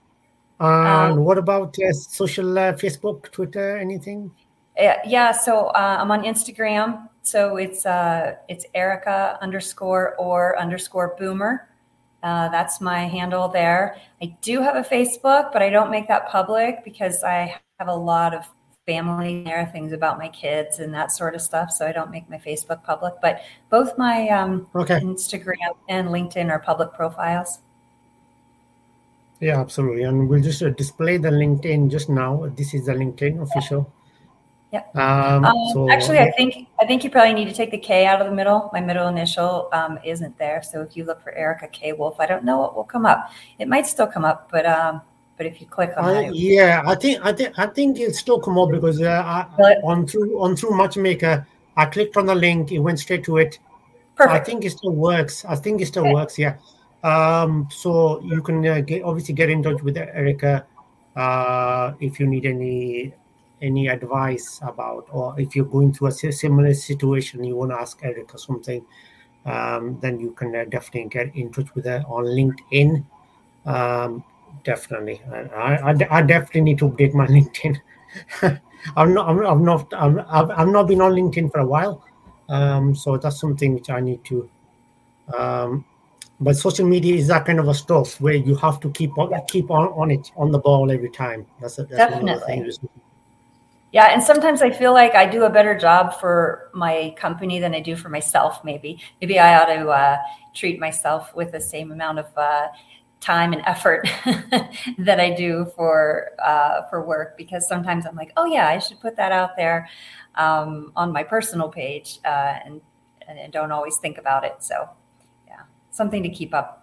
And 0.61 1.13
um, 1.13 1.25
what 1.25 1.39
about 1.39 1.77
uh, 1.79 1.93
social 1.93 2.59
uh, 2.59 2.73
Facebook, 2.75 3.31
Twitter, 3.31 3.79
anything? 3.79 4.31
Yeah, 4.77 5.33
so 5.33 5.67
uh, 5.69 5.99
I'm 6.01 6.11
on 6.11 6.23
Instagram. 6.23 7.09
So 7.23 7.57
it's 7.57 7.85
uh, 7.85 8.37
it's 8.49 8.65
Erika 8.75 9.39
underscore 9.43 10.15
or 10.17 10.59
underscore 10.59 11.15
Boomer. 11.19 11.69
Uh, 12.23 12.49
that's 12.51 12.81
my 12.81 13.07
handle 13.07 13.49
there. 13.49 13.97
I 14.23 14.37
do 14.43 14.61
have 14.61 14.77
a 14.77 14.83
Facebook, 14.83 15.53
but 15.53 15.63
I 15.63 15.71
don't 15.71 15.91
make 15.91 16.09
that 16.09 16.29
public 16.29 16.85
because 16.85 17.23
I 17.25 17.59
have 17.79 17.89
a 17.89 17.95
lot 17.95 18.35
of 18.35 18.45
family 18.87 19.43
there, 19.45 19.67
things 19.67 19.93
about 19.93 20.19
my 20.19 20.29
kids 20.29 20.81
and 20.81 20.93
that 20.93 21.13
sort 21.13 21.35
of 21.35 21.41
stuff. 21.41 21.71
So 21.71 21.87
I 21.87 21.93
don't 21.93 22.11
make 22.11 22.29
my 22.29 22.39
Facebook 22.39 22.83
public. 22.83 23.15
But 23.23 23.41
both 23.71 23.97
my 23.97 24.29
um, 24.29 24.67
okay. 24.75 25.01
Instagram 25.01 25.77
and 25.89 26.09
LinkedIn 26.09 26.51
are 26.51 26.59
public 26.59 26.93
profiles. 26.93 27.61
Yeah, 29.41 29.61
absolutely. 29.61 30.03
And 30.03 30.29
we'll 30.29 30.43
just 30.43 30.63
uh, 30.63 30.71
display 30.71 31.17
the 31.17 31.31
LinkedIn 31.31 31.91
just 31.91 32.09
now. 32.09 32.53
This 32.57 32.75
is 32.75 32.87
the 32.87 32.93
LinkedIn 32.93 33.43
official. 33.43 33.91
Yeah. 34.73 34.83
Um, 34.95 35.45
um, 35.45 35.57
so, 35.73 35.91
actually, 35.91 36.21
I 36.21 36.31
think 36.33 36.69
I 36.81 36.87
think 36.87 37.03
you 37.03 37.11
probably 37.11 37.33
need 37.35 37.47
to 37.47 37.55
take 37.55 37.73
the 37.73 37.79
K 37.79 38.07
out 38.07 38.21
of 38.21 38.29
the 38.29 38.35
middle. 38.35 38.71
My 38.73 38.81
middle 38.81 39.09
initial 39.09 39.69
um, 39.73 39.99
isn't 40.05 40.39
there, 40.39 40.63
so 40.63 40.81
if 40.83 40.97
you 40.97 41.05
look 41.05 41.21
for 41.23 41.33
Erika 41.33 41.67
K 41.67 41.93
Wolf, 41.93 42.21
I 42.21 42.27
don't 42.27 42.45
know 42.45 42.59
what 42.59 42.77
will 42.77 42.85
come 42.85 43.05
up. 43.05 43.33
It 43.59 43.67
might 43.67 43.87
still 43.89 44.07
come 44.07 44.25
up, 44.25 44.49
but 44.53 44.67
um, 44.67 45.01
but 45.37 45.47
if 45.47 45.61
you 45.61 45.67
click 45.67 45.93
on 45.97 46.17
it, 46.17 46.35
yeah, 46.37 46.85
I 46.87 46.95
think 46.95 47.19
I 47.25 47.33
think 47.33 47.59
I 47.59 47.67
think 47.67 47.99
it 47.99 48.15
still 48.15 48.39
come 48.39 48.59
up 48.59 48.71
because 48.71 49.03
uh, 49.03 49.09
I, 49.59 49.75
on 49.83 50.07
through 50.07 50.41
on 50.41 50.55
through 50.55 50.77
Matchmaker, 50.77 51.45
I 51.77 51.87
clicked 51.87 52.17
on 52.17 52.27
the 52.27 52.35
link, 52.37 52.71
it 52.71 52.79
went 52.79 53.01
straight 53.01 53.25
to 53.25 53.39
it. 53.39 53.59
Perfect. 54.15 54.41
I 54.41 54.45
think 54.45 54.65
it 54.65 54.71
still 54.71 54.93
works. 54.93 55.45
I 55.47 55.57
think 55.57 55.81
it 55.81 55.87
still 55.87 56.05
okay. 56.05 56.15
works. 56.15 56.39
Yeah. 56.39 56.57
Um, 57.03 57.69
so 57.71 58.21
you 58.23 58.43
can 58.43 58.67
uh, 58.67 58.81
get 58.81 59.03
obviously 59.03 59.35
get 59.35 59.49
in 59.49 59.63
touch 59.63 59.83
with 59.83 59.97
Erika 59.97 60.67
uh, 61.17 61.95
if 62.01 62.21
you 62.21 62.27
need 62.27 62.47
any 62.47 63.15
any 63.63 63.89
advice 63.89 64.59
about, 64.63 65.07
or 65.11 65.39
if 65.39 65.55
you're 65.55 65.67
going 65.67 65.93
through 65.93 66.09
a 66.09 66.13
similar 66.13 66.73
situation, 66.73 67.45
you 67.45 67.57
want 67.57 67.71
to 67.71 67.77
ask 67.77 68.03
Erika 68.03 68.39
something, 68.39 68.85
um, 69.45 69.99
then 70.01 70.19
you 70.19 70.31
can 70.33 70.55
uh, 70.57 70.65
definitely 70.65 71.11
get 71.11 71.35
in 71.37 71.53
touch 71.53 71.75
with 71.75 71.85
her 71.85 72.03
on 72.09 72.25
LinkedIn. 72.25 73.05
Um, 73.67 74.25
definitely, 74.65 75.21
I, 75.31 75.93
I, 75.93 76.19
I, 76.19 76.23
definitely 76.23 76.63
need 76.63 76.79
to 76.79 76.89
update 76.89 77.13
my 77.13 77.27
LinkedIn. 77.37 77.79
I'm 78.97 79.13
not, 79.13 79.29
I'm, 79.29 79.45
I'm 79.45 79.65
not, 79.65 79.93
I'm, 79.93 80.21
I've, 80.29 80.51
I've 80.51 80.69
not 80.69 80.89
been 80.89 81.03
on 81.03 81.13
LinkedIn 81.13 81.53
for 81.53 81.61
a 81.61 81.67
while, 81.67 82.03
um, 82.49 82.95
so 82.95 83.19
that's 83.19 83.39
something 83.39 83.75
which 83.75 83.91
I 83.91 84.01
need 84.01 84.25
to. 84.25 84.49
Um, 85.37 85.85
but 86.41 86.57
social 86.57 86.87
media 86.87 87.15
is 87.15 87.27
that 87.29 87.45
kind 87.45 87.61
of 87.61 87.69
a 87.69 87.75
stuff 87.75 88.21
where 88.21 88.35
you 88.35 88.55
have 88.57 88.81
to 88.81 88.91
keep 88.91 89.17
on, 89.19 89.31
keep 89.47 89.71
on, 89.71 89.89
on 89.89 90.11
it 90.11 90.31
on 90.37 90.51
the 90.51 90.59
ball 90.59 90.91
every 90.91 91.11
time. 91.11 91.47
That's, 91.61 91.79
a, 91.79 91.85
that's 91.85 92.13
definitely. 92.13 92.73
Yeah, 93.93 94.07
and 94.07 94.23
sometimes 94.23 94.63
I 94.63 94.71
feel 94.71 94.93
like 94.93 95.15
I 95.17 95.27
do 95.27 95.45
a 95.45 95.51
better 95.51 95.77
job 95.77 96.15
for 96.21 96.71
my 96.73 97.13
company 97.19 97.59
than 97.59 97.75
I 97.75 97.81
do 97.81 97.97
for 97.97 98.09
myself. 98.09 98.65
Maybe, 98.65 99.03
maybe 99.21 99.39
I 99.39 99.61
ought 99.61 99.67
to 99.67 99.89
uh, 99.89 100.19
treat 100.55 100.79
myself 100.79 101.35
with 101.35 101.51
the 101.51 101.61
same 101.61 101.91
amount 101.91 102.21
of 102.21 102.27
uh, 102.37 102.69
time 103.21 103.53
and 103.53 103.63
effort 103.67 104.09
that 104.99 105.19
I 105.21 105.35
do 105.35 105.71
for 105.77 106.31
uh, 106.43 106.83
for 106.89 107.05
work. 107.05 107.37
Because 107.37 107.67
sometimes 107.69 108.07
I'm 108.07 108.15
like, 108.15 108.33
oh 108.37 108.47
yeah, 108.47 108.69
I 108.69 108.79
should 108.79 109.01
put 109.01 109.17
that 109.17 109.33
out 109.33 109.57
there 109.57 109.89
um, 110.37 110.93
on 110.95 111.13
my 111.13 111.25
personal 111.25 111.69
page, 111.69 112.21
uh, 112.25 112.59
and 112.65 112.81
and 113.27 113.53
don't 113.53 113.73
always 113.73 113.97
think 113.97 114.19
about 114.19 114.45
it. 114.45 114.55
So, 114.61 114.89
something 115.91 116.23
to 116.23 116.29
keep 116.29 116.55
up 116.55 116.81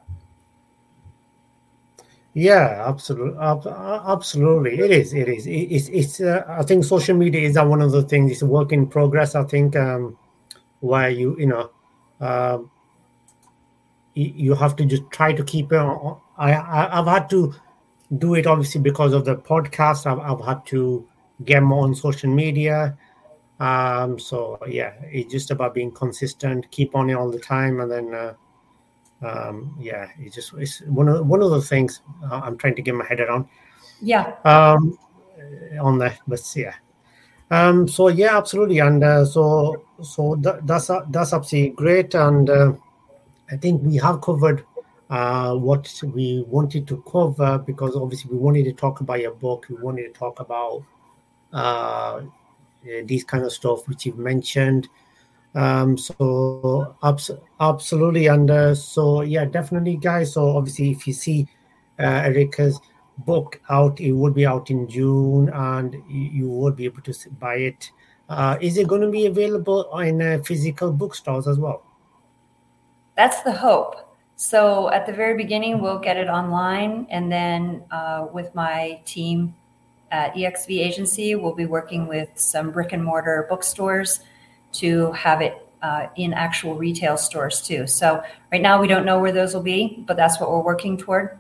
yeah, 2.38 2.84
absolutely, 2.88 3.36
absolutely. 3.42 4.78
It 4.78 4.92
is. 4.92 5.12
It 5.12 5.28
is. 5.28 5.48
It's. 5.48 5.90
It's. 5.90 6.22
Uh, 6.22 6.46
I 6.48 6.62
think 6.62 6.84
social 6.84 7.18
media 7.18 7.42
is 7.42 7.56
one 7.56 7.82
of 7.82 7.92
the 7.92 8.04
things. 8.04 8.32
It's 8.32 8.44
a 8.44 8.46
work 8.46 8.72
in 8.72 8.86
progress. 8.86 9.34
I 9.34 9.44
think 9.44 9.76
um, 9.76 10.16
where 10.82 11.10
you 11.10 11.36
you 11.40 11.48
know, 11.48 11.72
uh, 12.22 12.60
you 14.14 14.54
have 14.54 14.76
to 14.76 14.86
just 14.86 15.10
try 15.10 15.34
to 15.34 15.44
keep 15.44 15.72
it. 15.72 15.78
I, 15.78 16.54
I 16.54 17.00
I've 17.00 17.08
had 17.08 17.28
to 17.32 17.56
do 18.20 18.36
it 18.36 18.46
obviously 18.46 18.82
because 18.82 19.14
of 19.14 19.26
the 19.26 19.38
podcast. 19.38 20.06
I've, 20.06 20.20
I've 20.20 20.46
had 20.46 20.64
to 20.68 21.08
get 21.44 21.64
more 21.64 21.86
on 21.86 21.96
social 21.96 22.30
media. 22.30 22.96
Um. 23.60 24.20
So 24.20 24.60
yeah, 24.68 24.94
it's 25.06 25.32
just 25.32 25.50
about 25.50 25.74
being 25.74 25.90
consistent, 25.92 26.70
keep 26.70 26.96
on 26.96 27.10
it 27.10 27.16
all 27.16 27.32
the 27.32 27.40
time, 27.40 27.80
and 27.80 27.92
then. 27.92 28.14
Uh, 28.14 28.34
um, 29.22 29.76
yeah, 29.80 30.10
it's 30.20 30.36
just 30.36 30.54
it's 30.54 30.82
one 30.82 31.08
of 31.08 31.26
one 31.26 31.42
of 31.42 31.52
the 31.52 31.62
things 31.62 32.02
I'm 32.30 32.58
trying 32.58 32.76
to 32.76 32.82
get 32.82 32.96
my 32.96 33.06
head 33.06 33.20
around. 33.20 33.48
Yeah. 34.02 34.36
Um, 34.46 34.98
on 35.82 35.98
that, 36.00 36.20
but 36.28 36.42
yeah. 36.56 36.74
Um, 37.50 37.88
so 37.88 38.10
yeah, 38.10 38.38
absolutely, 38.38 38.80
and 38.80 39.04
uh, 39.04 39.26
so 39.26 39.84
so 40.02 40.36
that, 40.42 40.68
that's 40.68 40.90
uh, 40.90 41.02
that's 41.10 41.34
absolutely 41.34 41.72
great, 41.72 42.14
and 42.14 42.50
uh, 42.50 42.74
I 43.50 43.56
think 43.56 43.82
we 43.84 43.96
have 43.98 44.22
covered 44.22 44.66
uh, 45.10 45.56
what 45.56 46.02
we 46.04 46.44
wanted 46.48 46.88
to 46.88 47.02
cover 47.10 47.58
because 47.60 47.96
obviously 47.96 48.32
we 48.32 48.38
wanted 48.38 48.66
to 48.66 48.74
talk 48.74 49.00
about 49.00 49.22
your 49.22 49.34
book, 49.34 49.66
we 49.70 49.76
wanted 49.78 50.14
to 50.14 50.20
talk 50.20 50.40
about 50.40 50.84
uh, 51.54 52.22
these 53.06 53.24
kind 53.24 53.46
of 53.46 53.54
stuff 53.54 53.88
which 53.88 54.06
you've 54.06 54.18
mentioned. 54.18 54.90
Um, 55.58 55.98
so 55.98 56.96
abs- 57.02 57.32
absolutely, 57.60 58.28
and 58.28 58.52
uh, 58.52 58.76
so 58.76 59.22
yeah, 59.22 59.46
definitely, 59.46 59.98
guys. 59.98 60.34
So 60.34 60.56
obviously, 60.56 60.92
if 60.92 61.08
you 61.08 61.14
see 61.14 61.48
uh, 62.00 62.22
Erika's 62.26 62.80
book 63.26 63.60
out, 63.72 64.00
it 64.00 64.12
would 64.12 64.36
be 64.36 64.46
out 64.46 64.70
in 64.70 64.88
June, 64.88 65.50
and 65.50 65.96
you 66.08 66.48
would 66.48 66.76
be 66.76 66.86
able 66.86 67.02
to 67.02 67.30
buy 67.40 67.56
it. 67.56 67.92
Uh, 68.30 68.58
is 68.62 68.78
it 68.78 68.88
going 68.88 69.02
to 69.02 69.10
be 69.10 69.26
available 69.26 69.98
in 70.00 70.22
uh, 70.22 70.38
physical 70.46 70.92
bookstores 70.92 71.48
as 71.48 71.58
well? 71.58 71.84
That's 73.16 73.42
the 73.42 73.54
hope. 73.54 74.16
So 74.36 74.92
at 74.92 75.08
the 75.08 75.14
very 75.14 75.36
beginning, 75.36 75.82
we'll 75.82 75.98
get 75.98 76.18
it 76.18 76.28
online, 76.28 77.08
and 77.10 77.32
then 77.32 77.84
uh, 77.90 78.28
with 78.32 78.54
my 78.54 79.02
team 79.06 79.56
at 80.12 80.36
EXV 80.36 80.86
Agency, 80.86 81.34
we'll 81.34 81.56
be 81.56 81.66
working 81.66 82.06
with 82.06 82.30
some 82.36 82.70
brick 82.70 82.94
and 82.94 83.04
mortar 83.04 83.48
bookstores 83.50 84.20
to 84.74 85.12
have 85.14 85.42
it 85.42 85.68
uh, 85.82 86.08
in 86.16 86.34
actual 86.34 86.76
retail 86.76 87.18
stores 87.18 87.62
too. 87.62 87.88
So 87.88 88.24
right 88.52 88.62
now 88.62 88.82
we 88.82 88.88
don't 88.88 89.06
know 89.06 89.20
where 89.20 89.32
those 89.32 89.54
will 89.54 89.64
be, 89.64 90.04
but 90.08 90.18
that's 90.18 90.40
what 90.40 90.50
we're 90.50 90.62
working 90.62 90.98
toward. 90.98 91.38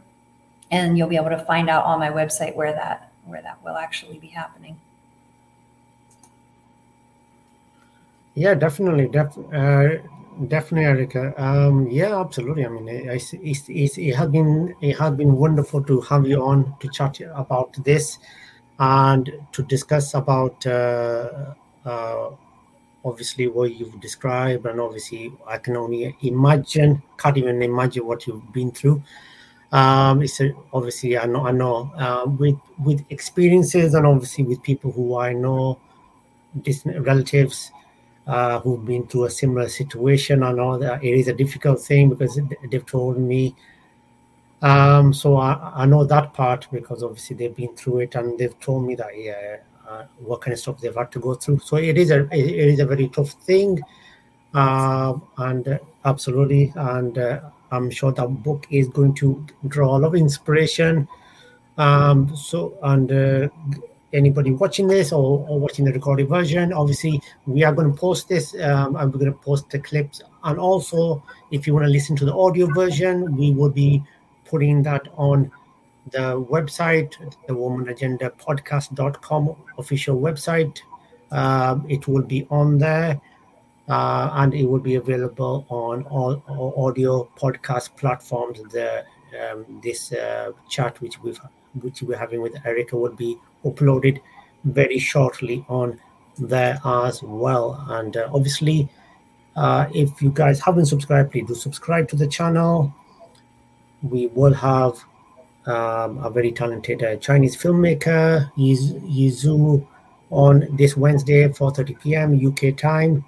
And 0.71 0.97
you'll 0.97 1.07
be 1.07 1.15
able 1.15 1.29
to 1.29 1.39
find 1.39 1.69
out 1.69 1.85
on 1.85 1.99
my 1.99 2.09
website 2.09 2.55
where 2.55 2.73
that 2.73 3.11
where 3.25 3.41
that 3.41 3.61
will 3.63 3.75
actually 3.75 4.19
be 4.19 4.27
happening. 4.27 4.79
Yeah, 8.35 8.53
definitely, 8.53 9.07
def- 9.07 9.37
uh, 9.51 9.97
definitely, 10.47 10.85
Erika. 10.85 11.33
Um, 11.41 11.87
yeah, 11.89 12.19
absolutely. 12.19 12.65
I 12.65 12.69
mean, 12.69 12.87
it, 12.87 13.23
it, 13.33 13.69
it, 13.69 13.97
it 13.97 14.15
has 14.15 14.29
been 14.29 14.75
it 14.81 14.97
has 14.99 15.13
been 15.15 15.35
wonderful 15.35 15.83
to 15.83 16.01
have 16.01 16.27
you 16.27 16.41
on 16.43 16.75
to 16.79 16.89
chat 16.89 17.19
about 17.33 17.73
this 17.83 18.19
and 18.79 19.31
to 19.53 19.63
discuss 19.63 20.13
about. 20.13 20.65
Uh, 20.65 21.53
uh, 21.85 22.29
obviously 23.05 23.47
what 23.47 23.73
you've 23.73 23.99
described 24.01 24.65
and 24.65 24.79
obviously 24.79 25.31
i 25.47 25.57
can 25.57 25.77
only 25.77 26.15
imagine 26.21 27.01
can't 27.17 27.37
even 27.37 27.61
imagine 27.61 28.05
what 28.05 28.25
you've 28.27 28.51
been 28.53 28.71
through. 28.71 29.01
Um 29.71 30.21
it's 30.21 30.39
a, 30.39 30.53
obviously 30.71 31.17
i 31.17 31.25
know 31.25 31.45
i 31.45 31.51
know 31.51 31.91
uh, 31.97 32.25
with 32.25 32.57
with 32.83 33.03
experiences 33.09 33.93
and 33.93 34.05
obviously 34.05 34.45
with 34.45 34.63
people 34.63 34.91
who 34.91 35.17
i 35.17 35.33
know 35.33 35.77
distant 36.61 37.05
relatives 37.05 37.71
uh, 38.27 38.59
who've 38.59 38.85
been 38.85 39.05
through 39.07 39.25
a 39.25 39.29
similar 39.29 39.67
situation 39.67 40.41
i 40.41 40.51
know 40.51 40.77
that 40.77 41.03
it 41.03 41.13
is 41.19 41.27
a 41.27 41.33
difficult 41.33 41.81
thing 41.81 42.09
because 42.09 42.39
they've 42.71 42.85
told 42.85 43.17
me 43.17 43.55
um 44.61 45.13
so 45.13 45.35
I, 45.37 45.83
I 45.83 45.85
know 45.85 46.03
that 46.05 46.33
part 46.33 46.67
because 46.71 47.03
obviously 47.03 47.35
they've 47.35 47.55
been 47.55 47.75
through 47.75 47.99
it 47.99 48.15
and 48.15 48.37
they've 48.39 48.59
told 48.59 48.87
me 48.87 48.95
that 48.95 49.11
yeah 49.15 49.57
what 50.19 50.41
kind 50.41 50.53
of 50.53 50.59
stuff 50.59 50.79
they've 50.79 50.95
had 50.95 51.11
to 51.11 51.19
go 51.19 51.35
through. 51.35 51.59
So 51.59 51.77
it 51.77 51.97
is 51.97 52.11
a 52.11 52.23
it 52.31 52.69
is 52.73 52.79
a 52.79 52.85
very 52.85 53.07
tough 53.09 53.31
thing, 53.31 53.81
uh, 54.53 55.13
and 55.37 55.67
uh, 55.67 55.77
absolutely, 56.05 56.73
and 56.75 57.17
uh, 57.17 57.39
I'm 57.71 57.89
sure 57.89 58.11
that 58.11 58.27
book 58.43 58.67
is 58.69 58.87
going 58.89 59.13
to 59.15 59.45
draw 59.67 59.97
a 59.97 59.99
lot 59.99 60.07
of 60.09 60.15
inspiration. 60.15 61.07
Um, 61.77 62.35
so 62.35 62.77
and 62.83 63.11
uh, 63.11 63.49
anybody 64.13 64.51
watching 64.51 64.87
this 64.87 65.11
or, 65.11 65.45
or, 65.47 65.59
watching 65.59 65.85
the 65.85 65.93
recorded 65.93 66.27
version, 66.27 66.73
obviously 66.73 67.21
we 67.45 67.63
are 67.63 67.73
going 67.73 67.91
to 67.91 67.97
post 67.97 68.27
this. 68.27 68.55
Um, 68.55 68.95
and 68.95 69.13
we're 69.13 69.19
going 69.19 69.31
to 69.31 69.39
post 69.39 69.69
the 69.69 69.79
clips, 69.79 70.21
and 70.43 70.59
also 70.59 71.23
if 71.51 71.67
you 71.67 71.73
want 71.73 71.85
to 71.85 71.91
listen 71.91 72.15
to 72.17 72.25
the 72.25 72.33
audio 72.33 72.67
version, 72.67 73.35
we 73.37 73.51
will 73.51 73.69
be 73.69 74.03
putting 74.45 74.81
that 74.83 75.07
on 75.17 75.51
the 76.11 76.41
website, 76.41 77.13
the 77.47 77.55
Women 77.55 77.89
Agenda 77.89 78.29
Podcast.com 78.29 79.55
official 79.77 80.19
website. 80.19 80.79
Um, 81.31 81.85
it 81.89 82.07
will 82.07 82.23
be 82.23 82.47
on 82.49 82.77
there 82.77 83.19
uh, 83.89 84.29
and 84.33 84.53
it 84.53 84.65
will 84.65 84.79
be 84.79 84.95
available 84.95 85.65
on 85.69 86.03
all, 86.05 86.41
all 86.47 86.87
audio 86.87 87.29
podcast 87.37 87.95
platforms. 87.95 88.59
The 88.71 89.05
um, 89.41 89.81
this 89.83 90.11
uh, 90.13 90.51
chat 90.69 90.99
which 91.01 91.21
we've 91.21 91.39
which 91.81 92.01
we're 92.01 92.17
having 92.17 92.41
with 92.41 92.55
Erika 92.65 92.97
will 92.97 93.15
be 93.15 93.37
uploaded 93.63 94.19
very 94.63 94.99
shortly 94.99 95.65
on 95.69 95.99
there 96.37 96.79
as 96.85 97.21
well. 97.21 97.83
And 97.89 98.15
uh, 98.17 98.29
obviously, 98.33 98.89
uh, 99.55 99.87
if 99.93 100.21
you 100.21 100.31
guys 100.31 100.59
haven't 100.59 100.85
subscribed, 100.85 101.31
please 101.31 101.47
do 101.47 101.55
subscribe 101.55 102.07
to 102.09 102.15
the 102.15 102.27
channel. 102.27 102.93
We 104.01 104.27
will 104.27 104.53
have 104.53 105.03
um, 105.67 106.17
a 106.23 106.29
very 106.29 106.51
talented 106.51 107.03
uh, 107.03 107.17
Chinese 107.17 107.55
filmmaker, 107.57 108.51
Yiz- 108.57 108.99
Yizu, 109.05 109.85
on 110.29 110.67
this 110.75 110.97
Wednesday, 110.97 111.47
4:30 111.47 112.01
p.m. 112.01 112.47
UK 112.47 112.75
time, 112.75 113.25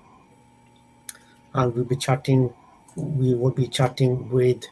and 1.54 1.76
we'll 1.76 1.86
be 1.86 1.96
chatting. 1.96 2.54
We 2.96 3.36
will 3.36 3.52
be 3.52 3.68
chatting 3.68 4.30
with 4.30 4.64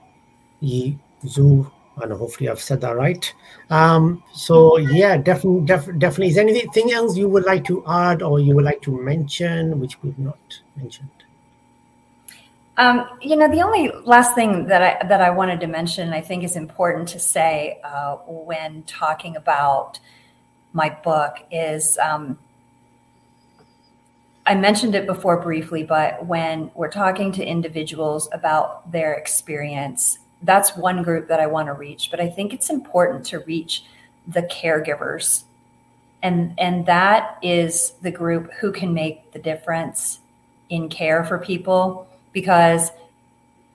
Yizu, 0.64 1.70
and 2.02 2.14
hopefully 2.14 2.50
I've 2.50 2.62
said 2.62 2.82
that 2.82 2.96
right. 2.96 3.34
Um, 3.70 4.24
so 4.34 4.78
yeah, 4.78 5.18
definitely, 5.18 5.66
def- 5.66 6.00
definitely. 6.00 6.30
Is 6.30 6.38
anything 6.38 6.92
else 6.92 7.18
you 7.18 7.28
would 7.30 7.46
like 7.46 7.66
to 7.66 7.84
add 7.88 8.22
or 8.22 8.40
you 8.40 8.56
would 8.56 8.66
like 8.66 8.82
to 8.84 8.92
mention, 9.02 9.80
which 9.80 10.02
we've 10.02 10.20
not 10.20 10.62
mentioned? 10.76 11.10
Um, 12.78 13.10
you 13.22 13.36
know, 13.36 13.50
the 13.50 13.62
only 13.62 13.92
last 14.06 14.36
thing 14.36 14.68
that 14.68 14.82
I 14.84 15.08
that 15.08 15.20
I 15.20 15.32
wanted 15.32 15.60
to 15.62 15.68
mention, 15.68 16.14
I 16.14 16.22
think, 16.22 16.44
is 16.44 16.56
important 16.56 17.08
to 17.10 17.20
say 17.20 17.80
uh, 17.84 18.18
when 18.28 18.84
talking 18.84 19.36
about 19.36 20.00
my 20.74 20.90
book 21.04 21.38
is. 21.52 21.98
Um, 21.98 22.38
I 24.46 24.56
mentioned 24.56 24.96
it 24.96 25.06
before 25.06 25.42
briefly, 25.42 25.84
but 25.84 26.26
when 26.26 26.72
we're 26.74 26.90
talking 26.90 27.34
to 27.34 27.46
individuals 27.46 28.30
about 28.32 28.90
their 28.90 29.14
experience, 29.16 30.20
that's 30.44 30.78
one 30.78 31.04
group 31.04 31.28
that 31.28 31.42
I 31.42 31.48
want 31.48 31.68
to 31.68 31.74
reach. 31.74 32.10
But 32.10 32.22
I 32.22 32.30
think 32.30 32.54
it's 32.54 32.70
important 32.70 33.26
to 33.26 33.40
reach 33.40 33.84
the 34.28 34.44
caregivers, 34.44 35.46
and 36.22 36.54
and 36.60 36.86
that 36.86 37.40
is 37.42 37.94
the 38.04 38.12
group 38.12 38.54
who 38.60 38.72
can 38.72 38.94
make 38.94 39.32
the 39.32 39.40
difference 39.40 40.20
in 40.70 40.90
care 40.90 41.26
for 41.26 41.40
people 41.40 42.08
because 42.38 42.92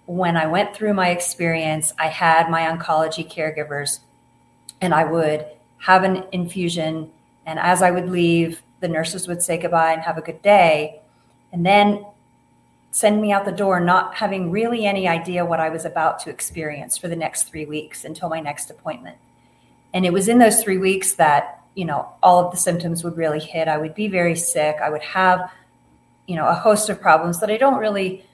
when 0.06 0.36
I 0.36 0.46
went 0.46 0.72
through 0.72 0.94
my 0.94 1.08
experience, 1.08 1.92
I 1.98 2.06
had 2.06 2.48
my 2.48 2.60
oncology 2.60 3.28
caregivers 3.28 3.98
and 4.80 4.94
I 4.94 5.02
would 5.02 5.46
have 5.78 6.04
an 6.04 6.22
infusion. 6.30 7.10
And 7.44 7.58
as 7.58 7.82
I 7.82 7.90
would 7.90 8.08
leave, 8.08 8.62
the 8.78 8.86
nurses 8.86 9.26
would 9.26 9.42
say 9.42 9.58
goodbye 9.58 9.94
and 9.94 10.02
have 10.02 10.16
a 10.16 10.20
good 10.20 10.42
day. 10.42 11.00
And 11.52 11.66
then 11.66 12.06
send 12.92 13.20
me 13.20 13.32
out 13.32 13.46
the 13.46 13.50
door, 13.50 13.80
not 13.80 14.14
having 14.14 14.52
really 14.52 14.86
any 14.86 15.08
idea 15.08 15.44
what 15.44 15.58
I 15.58 15.68
was 15.68 15.84
about 15.84 16.20
to 16.20 16.30
experience 16.30 16.96
for 16.96 17.08
the 17.08 17.16
next 17.16 17.48
three 17.48 17.66
weeks 17.66 18.04
until 18.04 18.28
my 18.28 18.38
next 18.38 18.70
appointment. 18.70 19.16
And 19.92 20.06
it 20.06 20.12
was 20.12 20.28
in 20.28 20.38
those 20.38 20.62
three 20.62 20.78
weeks 20.78 21.14
that, 21.14 21.64
you 21.74 21.84
know, 21.84 22.08
all 22.22 22.44
of 22.44 22.52
the 22.52 22.58
symptoms 22.58 23.02
would 23.02 23.16
really 23.16 23.40
hit. 23.40 23.66
I 23.66 23.76
would 23.76 23.96
be 23.96 24.06
very 24.06 24.36
sick. 24.36 24.76
I 24.80 24.88
would 24.88 25.02
have, 25.02 25.50
you 26.28 26.36
know, 26.36 26.46
a 26.46 26.54
host 26.54 26.88
of 26.90 27.00
problems 27.00 27.40
that 27.40 27.50
I 27.50 27.56
don't 27.56 27.80
really 27.80 28.24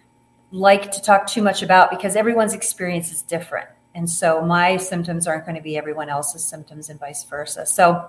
like 0.51 0.91
to 0.93 1.03
talk 1.03 1.27
too 1.27 1.43
much 1.43 1.63
about 1.63 1.91
because 1.91 2.17
everyone's 2.17 2.55
experience 2.55 3.13
is 3.13 3.23
different. 3.23 3.69
And 3.95 4.09
so 4.09 4.41
my 4.43 4.77
symptoms 4.77 5.27
aren't 5.27 5.45
going 5.45 5.57
to 5.57 5.63
be 5.63 5.77
everyone 5.77 6.09
else's 6.09 6.45
symptoms 6.45 6.89
and 6.89 7.01
vice 7.01 7.25
versa. 7.25 7.67
So, 7.67 8.09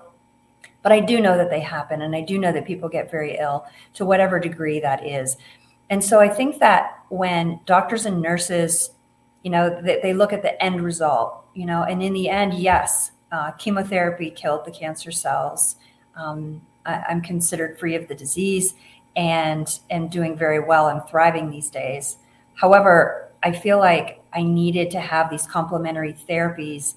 but 0.82 0.92
I 0.92 1.00
do 1.00 1.20
know 1.20 1.36
that 1.36 1.50
they 1.50 1.60
happen. 1.60 2.02
And 2.02 2.14
I 2.14 2.20
do 2.20 2.38
know 2.38 2.52
that 2.52 2.64
people 2.64 2.88
get 2.88 3.10
very 3.10 3.36
ill 3.38 3.66
to 3.94 4.04
whatever 4.04 4.38
degree 4.38 4.80
that 4.80 5.06
is. 5.06 5.36
And 5.90 6.02
so 6.02 6.20
I 6.20 6.28
think 6.28 6.60
that 6.60 7.04
when 7.08 7.60
doctors 7.66 8.06
and 8.06 8.22
nurses, 8.22 8.90
you 9.42 9.50
know, 9.50 9.80
they, 9.82 10.00
they 10.00 10.14
look 10.14 10.32
at 10.32 10.42
the 10.42 10.62
end 10.62 10.82
result, 10.82 11.44
you 11.54 11.66
know, 11.66 11.82
and 11.82 12.02
in 12.02 12.12
the 12.12 12.28
end, 12.28 12.54
yes, 12.54 13.10
uh, 13.32 13.50
chemotherapy 13.52 14.30
killed 14.30 14.64
the 14.64 14.70
cancer 14.70 15.10
cells. 15.10 15.76
Um, 16.14 16.62
I, 16.86 17.02
I'm 17.08 17.20
considered 17.20 17.78
free 17.78 17.96
of 17.96 18.08
the 18.08 18.14
disease 18.14 18.74
and 19.16 19.80
and 19.90 20.10
doing 20.10 20.36
very 20.36 20.60
well. 20.60 20.86
I'm 20.86 21.02
thriving 21.02 21.50
these 21.50 21.68
days. 21.68 22.16
However, 22.54 23.28
I 23.42 23.52
feel 23.52 23.78
like 23.78 24.22
I 24.32 24.42
needed 24.42 24.90
to 24.92 25.00
have 25.00 25.30
these 25.30 25.46
complementary 25.46 26.12
therapies 26.12 26.94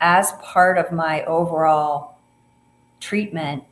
as 0.00 0.32
part 0.42 0.78
of 0.78 0.92
my 0.92 1.24
overall 1.24 2.18
treatment 3.00 3.64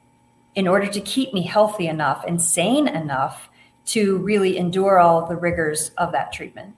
in 0.54 0.68
order 0.68 0.86
to 0.86 1.00
keep 1.00 1.34
me 1.34 1.42
healthy 1.42 1.88
enough 1.88 2.24
and 2.26 2.40
sane 2.40 2.86
enough 2.88 3.48
to 3.86 4.18
really 4.18 4.56
endure 4.56 4.98
all 4.98 5.26
the 5.26 5.36
rigors 5.36 5.90
of 5.98 6.12
that 6.12 6.32
treatment. 6.32 6.74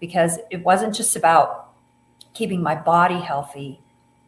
Because 0.00 0.38
it 0.50 0.64
wasn't 0.64 0.94
just 0.94 1.16
about 1.16 1.70
keeping 2.34 2.62
my 2.62 2.74
body 2.74 3.18
healthy, 3.18 3.80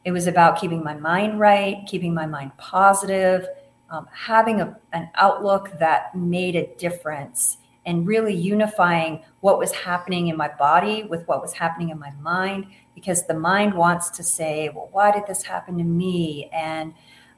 it 0.05 0.13
was 0.13 0.27
about 0.27 0.61
keeping 0.61 0.83
my 0.83 0.95
mind 0.95 1.39
right, 1.39 1.85
keeping 1.87 2.15
my 2.15 2.27
mind 2.27 2.57
positive, 2.57 3.47
um, 3.91 4.09
having 4.13 4.61
a, 4.61 4.77
an 4.93 5.11
outlook 5.15 5.79
that 5.79 6.15
made 6.15 6.57
a 6.57 6.67
difference 6.77 7.59
and 7.87 8.07
really 8.07 8.35
unifying 8.35 9.23
what 9.41 9.59
was 9.59 9.73
happening 9.73 10.29
in 10.29 10.37
my 10.37 10.49
body 10.59 11.05
with 11.05 11.27
what 11.27 11.41
was 11.41 11.53
happening 11.53 11.91
in 11.91 11.99
my 11.99 12.11
mind 12.21 12.67
because 12.95 13.27
the 13.27 13.35
mind 13.35 13.75
wants 13.75 14.11
to 14.11 14.23
say 14.23 14.71
well 14.75 14.89
why 14.93 15.11
did 15.11 15.27
this 15.27 15.43
happen 15.43 15.79
to 15.79 15.85
me 15.85 16.51
and 16.53 16.93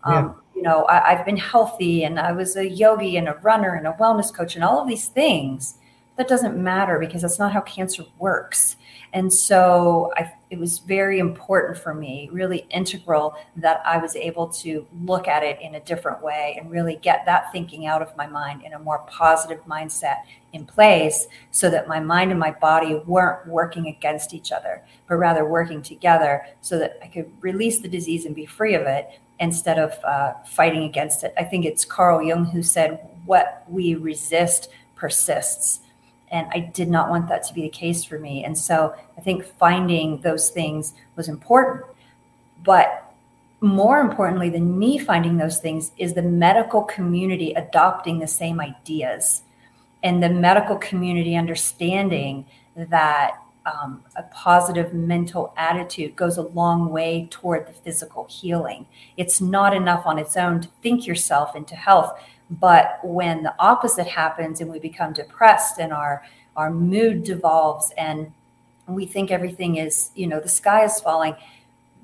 um, 0.04 0.14
yeah. 0.14 0.32
you 0.56 0.62
know 0.62 0.84
I, 0.84 1.12
i've 1.12 1.24
been 1.24 1.36
healthy 1.36 2.04
and 2.04 2.18
i 2.18 2.32
was 2.32 2.56
a 2.56 2.68
yogi 2.68 3.16
and 3.16 3.28
a 3.28 3.34
runner 3.42 3.74
and 3.74 3.86
a 3.86 3.92
wellness 3.92 4.34
coach 4.34 4.54
and 4.56 4.64
all 4.64 4.80
of 4.80 4.88
these 4.88 5.06
things 5.06 5.78
that 6.16 6.28
doesn't 6.28 6.56
matter 6.56 6.98
because 6.98 7.22
that's 7.22 7.38
not 7.38 7.52
how 7.52 7.60
cancer 7.60 8.04
works 8.18 8.76
and 9.14 9.32
so 9.32 10.10
I, 10.16 10.32
it 10.50 10.58
was 10.58 10.78
very 10.78 11.18
important 11.18 11.78
for 11.78 11.92
me, 11.92 12.30
really 12.32 12.66
integral 12.70 13.36
that 13.56 13.82
I 13.84 13.98
was 13.98 14.16
able 14.16 14.48
to 14.48 14.86
look 15.04 15.28
at 15.28 15.42
it 15.42 15.60
in 15.60 15.74
a 15.74 15.80
different 15.80 16.22
way 16.22 16.56
and 16.58 16.70
really 16.70 16.96
get 16.96 17.26
that 17.26 17.52
thinking 17.52 17.86
out 17.86 18.00
of 18.00 18.16
my 18.16 18.26
mind 18.26 18.62
in 18.62 18.72
a 18.72 18.78
more 18.78 19.00
positive 19.00 19.62
mindset 19.66 20.22
in 20.54 20.64
place 20.64 21.26
so 21.50 21.68
that 21.68 21.88
my 21.88 22.00
mind 22.00 22.30
and 22.30 22.40
my 22.40 22.52
body 22.52 22.94
weren't 23.06 23.46
working 23.46 23.86
against 23.88 24.32
each 24.32 24.50
other, 24.50 24.82
but 25.08 25.16
rather 25.16 25.46
working 25.46 25.82
together 25.82 26.46
so 26.62 26.78
that 26.78 26.98
I 27.02 27.08
could 27.08 27.30
release 27.42 27.80
the 27.80 27.88
disease 27.88 28.24
and 28.24 28.34
be 28.34 28.46
free 28.46 28.74
of 28.74 28.82
it 28.82 29.20
instead 29.40 29.78
of 29.78 29.92
uh, 30.04 30.34
fighting 30.46 30.84
against 30.84 31.22
it. 31.22 31.34
I 31.36 31.44
think 31.44 31.66
it's 31.66 31.84
Carl 31.84 32.22
Jung 32.22 32.46
who 32.46 32.62
said, 32.62 32.98
What 33.26 33.64
we 33.68 33.94
resist 33.94 34.70
persists. 34.96 35.80
And 36.32 36.48
I 36.50 36.58
did 36.58 36.88
not 36.88 37.10
want 37.10 37.28
that 37.28 37.44
to 37.44 37.54
be 37.54 37.62
the 37.62 37.68
case 37.68 38.02
for 38.02 38.18
me. 38.18 38.42
And 38.42 38.58
so 38.58 38.94
I 39.16 39.20
think 39.20 39.44
finding 39.44 40.20
those 40.22 40.50
things 40.50 40.94
was 41.14 41.28
important. 41.28 41.84
But 42.64 43.14
more 43.60 44.00
importantly 44.00 44.50
than 44.50 44.76
me 44.78 44.98
finding 44.98 45.36
those 45.36 45.58
things 45.58 45.92
is 45.96 46.14
the 46.14 46.22
medical 46.22 46.82
community 46.82 47.52
adopting 47.52 48.18
the 48.18 48.26
same 48.26 48.60
ideas 48.60 49.42
and 50.02 50.20
the 50.22 50.28
medical 50.28 50.76
community 50.76 51.36
understanding 51.36 52.44
that 52.74 53.36
um, 53.64 54.02
a 54.16 54.22
positive 54.24 54.92
mental 54.92 55.54
attitude 55.56 56.16
goes 56.16 56.36
a 56.36 56.42
long 56.42 56.90
way 56.90 57.28
toward 57.30 57.66
the 57.66 57.72
physical 57.72 58.26
healing. 58.28 58.86
It's 59.16 59.40
not 59.40 59.74
enough 59.74 60.04
on 60.06 60.18
its 60.18 60.36
own 60.36 60.62
to 60.62 60.68
think 60.82 61.06
yourself 61.06 61.54
into 61.54 61.76
health. 61.76 62.18
But 62.60 63.00
when 63.02 63.42
the 63.42 63.54
opposite 63.58 64.06
happens 64.06 64.60
and 64.60 64.70
we 64.70 64.78
become 64.78 65.12
depressed 65.12 65.78
and 65.78 65.92
our 65.92 66.22
our 66.54 66.70
mood 66.70 67.24
devolves 67.24 67.92
and 67.96 68.30
we 68.86 69.06
think 69.06 69.30
everything 69.30 69.76
is, 69.76 70.10
you 70.14 70.26
know, 70.26 70.38
the 70.38 70.48
sky 70.48 70.84
is 70.84 71.00
falling, 71.00 71.34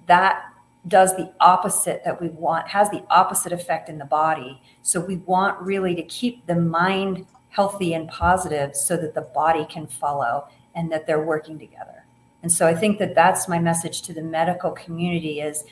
that 0.06 0.42
does 0.86 1.14
the 1.16 1.30
opposite 1.40 2.02
that 2.04 2.18
we 2.18 2.28
want, 2.28 2.66
has 2.68 2.88
the 2.88 3.04
opposite 3.10 3.52
effect 3.52 3.90
in 3.90 3.98
the 3.98 4.06
body. 4.06 4.58
So 4.80 5.00
we 5.00 5.16
want 5.16 5.60
really 5.60 5.94
to 5.96 6.02
keep 6.02 6.46
the 6.46 6.54
mind 6.54 7.26
healthy 7.50 7.92
and 7.92 8.08
positive 8.08 8.74
so 8.74 8.96
that 8.96 9.14
the 9.14 9.20
body 9.20 9.66
can 9.66 9.86
follow 9.86 10.48
and 10.74 10.90
that 10.92 11.06
they're 11.06 11.24
working 11.24 11.58
together. 11.58 12.04
And 12.42 12.50
so 12.50 12.66
I 12.66 12.74
think 12.74 12.98
that 13.00 13.14
that's 13.14 13.48
my 13.48 13.58
message 13.58 14.00
to 14.02 14.14
the 14.14 14.22
medical 14.22 14.70
community 14.70 15.40
is 15.40 15.64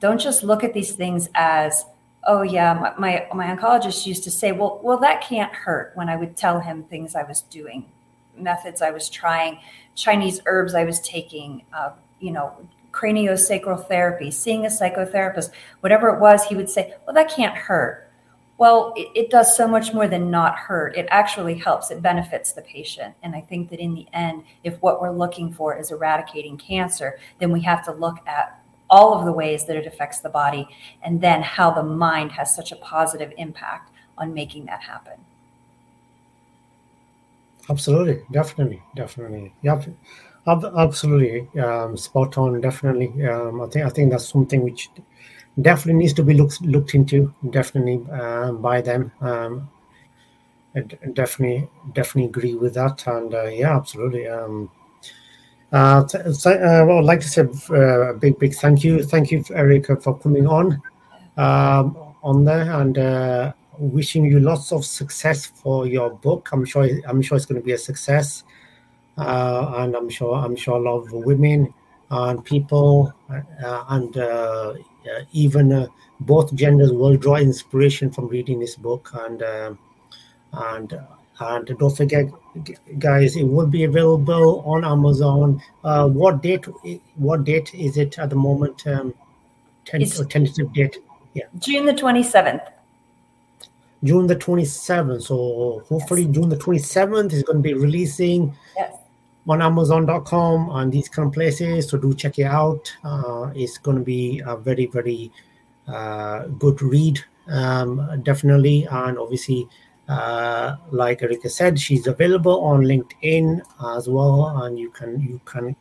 don't 0.00 0.20
just 0.20 0.42
look 0.42 0.64
at 0.64 0.72
these 0.72 0.92
things 0.92 1.28
as 1.34 1.84
oh 2.24 2.42
yeah, 2.42 2.74
my, 2.74 2.94
my, 2.98 3.26
my 3.34 3.56
oncologist 3.56 4.06
used 4.06 4.24
to 4.24 4.30
say, 4.30 4.52
well, 4.52 4.80
well, 4.82 4.98
that 4.98 5.22
can't 5.22 5.52
hurt 5.52 5.92
when 5.94 6.08
I 6.08 6.16
would 6.16 6.36
tell 6.36 6.60
him 6.60 6.84
things 6.84 7.14
I 7.14 7.24
was 7.24 7.42
doing, 7.42 7.90
methods 8.36 8.82
I 8.82 8.90
was 8.90 9.08
trying, 9.08 9.58
Chinese 9.94 10.40
herbs 10.46 10.74
I 10.74 10.84
was 10.84 11.00
taking, 11.00 11.64
uh, 11.72 11.90
you 12.20 12.30
know, 12.30 12.56
craniosacral 12.92 13.86
therapy, 13.88 14.30
seeing 14.30 14.66
a 14.66 14.68
psychotherapist, 14.68 15.50
whatever 15.80 16.08
it 16.10 16.20
was, 16.20 16.44
he 16.44 16.54
would 16.54 16.68
say, 16.68 16.94
well, 17.06 17.14
that 17.14 17.30
can't 17.34 17.56
hurt. 17.56 18.08
Well, 18.58 18.92
it, 18.96 19.08
it, 19.14 19.30
does 19.30 19.56
so 19.56 19.66
much 19.66 19.92
more 19.92 20.06
than 20.06 20.30
not 20.30 20.56
hurt. 20.56 20.96
It 20.96 21.08
actually 21.10 21.58
helps. 21.58 21.90
It 21.90 22.00
benefits 22.00 22.52
the 22.52 22.62
patient. 22.62 23.14
And 23.22 23.34
I 23.34 23.40
think 23.40 23.70
that 23.70 23.80
in 23.80 23.94
the 23.94 24.06
end, 24.12 24.44
if 24.62 24.80
what 24.82 25.00
we're 25.00 25.10
looking 25.10 25.52
for 25.52 25.76
is 25.76 25.90
eradicating 25.90 26.58
cancer, 26.58 27.18
then 27.40 27.50
we 27.50 27.62
have 27.62 27.84
to 27.86 27.92
look 27.92 28.18
at 28.28 28.61
all 28.92 29.18
of 29.18 29.24
the 29.24 29.32
ways 29.32 29.64
that 29.66 29.76
it 29.76 29.86
affects 29.86 30.20
the 30.20 30.28
body 30.28 30.68
and 31.02 31.20
then 31.20 31.42
how 31.42 31.70
the 31.70 31.82
mind 31.82 32.30
has 32.30 32.54
such 32.54 32.70
a 32.70 32.76
positive 32.76 33.32
impact 33.38 33.90
on 34.18 34.34
making 34.34 34.66
that 34.66 34.82
happen. 34.82 35.18
Absolutely, 37.70 38.22
definitely, 38.30 38.82
definitely. 38.94 39.54
Yep. 39.62 39.88
Absolutely, 40.44 41.48
um, 41.60 41.96
spot 41.96 42.36
on. 42.36 42.60
Definitely, 42.60 43.24
um, 43.26 43.60
I 43.60 43.66
think 43.68 43.86
I 43.86 43.88
think 43.90 44.10
that's 44.10 44.28
something 44.28 44.60
which 44.62 44.90
definitely 45.60 46.00
needs 46.00 46.14
to 46.14 46.24
be 46.24 46.34
looked 46.34 46.60
looked 46.62 46.94
into. 46.96 47.32
Definitely 47.48 48.04
uh, 48.12 48.50
by 48.50 48.80
them. 48.80 49.12
Um, 49.20 49.70
definitely, 51.12 51.68
definitely 51.92 52.28
agree 52.28 52.54
with 52.56 52.74
that. 52.74 53.06
And 53.06 53.32
uh, 53.32 53.44
yeah, 53.44 53.76
absolutely. 53.76 54.26
Um, 54.26 54.68
uh, 55.72 56.04
th- 56.04 56.46
uh, 56.46 56.86
I'd 56.86 57.04
like 57.04 57.20
to 57.20 57.28
say 57.28 57.42
uh, 57.70 58.10
a 58.10 58.14
big, 58.14 58.38
big 58.38 58.54
thank 58.54 58.84
you, 58.84 59.02
thank 59.02 59.30
you, 59.30 59.42
Erika, 59.54 59.96
for 59.96 60.18
coming 60.18 60.46
on 60.46 60.80
um, 61.38 61.96
on 62.22 62.44
there 62.44 62.70
and 62.80 62.98
uh, 62.98 63.52
wishing 63.78 64.24
you 64.24 64.38
lots 64.38 64.70
of 64.70 64.84
success 64.84 65.46
for 65.46 65.86
your 65.86 66.10
book. 66.10 66.50
I'm 66.52 66.64
sure, 66.64 66.88
I'm 67.06 67.22
sure 67.22 67.36
it's 67.36 67.46
going 67.46 67.60
to 67.60 67.64
be 67.64 67.72
a 67.72 67.78
success. 67.78 68.44
And 69.16 69.94
I'm 69.96 70.08
sure 70.08 70.34
I'm 70.34 70.56
sure 70.56 70.76
a 70.76 70.80
lot 70.80 70.98
of 70.98 71.12
women 71.12 71.72
and 72.10 72.44
people 72.44 73.12
and 73.28 74.16
even 75.32 75.88
both 76.20 76.54
genders 76.54 76.92
will 76.92 77.16
draw 77.16 77.36
inspiration 77.36 78.10
from 78.10 78.28
reading 78.28 78.60
this 78.60 78.76
book. 78.76 79.10
And 79.14 79.42
and 80.52 80.98
and 81.40 81.66
don't 81.78 81.96
forget 81.96 82.26
guys 82.98 83.36
it 83.36 83.44
will 83.44 83.66
be 83.66 83.84
available 83.84 84.62
on 84.66 84.84
amazon 84.84 85.60
uh, 85.84 86.06
what 86.06 86.42
date 86.42 86.66
what 87.16 87.44
date 87.44 87.74
is 87.74 87.96
it 87.96 88.18
at 88.18 88.30
the 88.30 88.36
moment 88.36 88.86
um, 88.86 89.14
tentative 89.84 90.72
date 90.72 90.98
yeah 91.34 91.44
june 91.58 91.86
the 91.86 91.92
27th 91.92 92.70
june 94.04 94.26
the 94.26 94.36
27th 94.36 95.22
so 95.22 95.82
hopefully 95.88 96.22
yes. 96.22 96.34
june 96.34 96.48
the 96.48 96.56
27th 96.56 97.32
is 97.32 97.42
going 97.42 97.58
to 97.58 97.62
be 97.62 97.74
releasing 97.74 98.54
yes 98.76 98.92
on 99.48 99.60
Amazon.com 99.60 100.70
and 100.70 100.92
these 100.92 101.08
kind 101.08 101.28
of 101.28 101.34
places. 101.34 101.88
So 101.88 101.98
do 101.98 102.14
check 102.14 102.38
it 102.38 102.44
out. 102.44 102.92
Uh, 103.02 103.50
it's 103.54 103.78
going 103.78 103.96
to 103.96 104.02
be 104.02 104.42
a 104.46 104.56
very, 104.56 104.86
very 104.86 105.32
uh, 105.88 106.46
good 106.46 106.80
read, 106.80 107.20
um, 107.48 108.22
definitely. 108.22 108.86
And 108.90 109.18
obviously, 109.18 109.68
uh, 110.08 110.76
like 110.90 111.22
Erika 111.22 111.48
said, 111.48 111.78
she's 111.78 112.06
available 112.06 112.60
on 112.62 112.82
LinkedIn 112.82 113.62
as 113.96 114.08
well, 114.08 114.62
and 114.64 114.78
you 114.78 114.90
can 114.90 115.20
you 115.20 115.40
can 115.44 115.76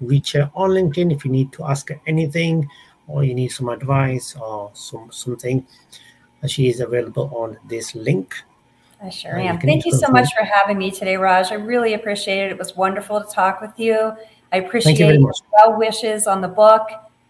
reach 0.00 0.32
her 0.32 0.50
on 0.54 0.70
LinkedIn 0.70 1.12
if 1.12 1.24
you 1.24 1.30
need 1.30 1.52
to 1.52 1.64
ask 1.64 1.88
her 1.88 2.00
anything 2.06 2.68
or 3.06 3.24
you 3.24 3.34
need 3.34 3.48
some 3.48 3.68
advice 3.68 4.36
or 4.36 4.70
some 4.74 5.10
something. 5.10 5.66
She 6.46 6.68
is 6.68 6.80
available 6.80 7.30
on 7.34 7.58
this 7.68 7.94
link. 7.94 8.34
I 9.02 9.08
sure 9.08 9.38
am. 9.38 9.60
Thank 9.60 9.86
you 9.86 9.92
so 9.92 10.08
much 10.10 10.32
for 10.34 10.44
having 10.44 10.78
me 10.78 10.90
today, 10.90 11.16
Raj. 11.16 11.50
I 11.50 11.54
really 11.54 11.94
appreciate 11.94 12.46
it. 12.46 12.52
It 12.52 12.58
was 12.58 12.76
wonderful 12.76 13.22
to 13.22 13.26
talk 13.30 13.60
with 13.60 13.78
you. 13.78 14.12
I 14.52 14.58
appreciate 14.58 14.98
you 14.98 15.20
your 15.20 15.32
well 15.52 15.78
wishes 15.78 16.26
on 16.26 16.40
the 16.40 16.48
book. 16.48 16.88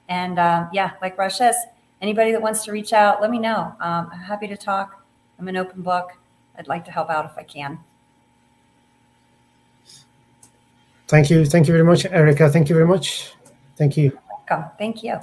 And 0.09 0.39
uh, 0.39 0.67
yeah, 0.73 0.93
like 1.01 1.17
Raj 1.17 1.35
says, 1.35 1.57
anybody 2.03 2.33
that 2.33 2.43
wants 2.43 2.65
to 2.65 2.73
reach 2.73 2.93
out, 2.93 3.21
let 3.21 3.31
me 3.31 3.39
know. 3.39 3.75
Um, 3.81 4.11
I'm 4.13 4.21
happy 4.21 4.47
to 4.49 4.57
talk. 4.57 5.05
I'm 5.39 5.49
an 5.49 5.57
open 5.57 5.83
book. 5.83 6.13
I'd 6.57 6.69
like 6.69 6.85
to 6.85 6.91
help 6.91 7.11
out 7.11 7.25
if 7.25 7.37
I 7.37 7.43
can. 7.43 7.79
Thank 11.09 11.31
you. 11.31 11.45
Thank 11.45 11.69
you 11.69 11.73
very 11.75 11.85
much, 11.85 12.07
Erika. 12.07 12.49
Thank 12.51 12.69
you 12.69 12.75
very 12.75 12.87
much. 12.87 13.33
Thank 13.77 13.97
you. 13.97 14.19
Welcome. 14.49 14.71
Thank 14.79 15.03
you. 15.03 15.19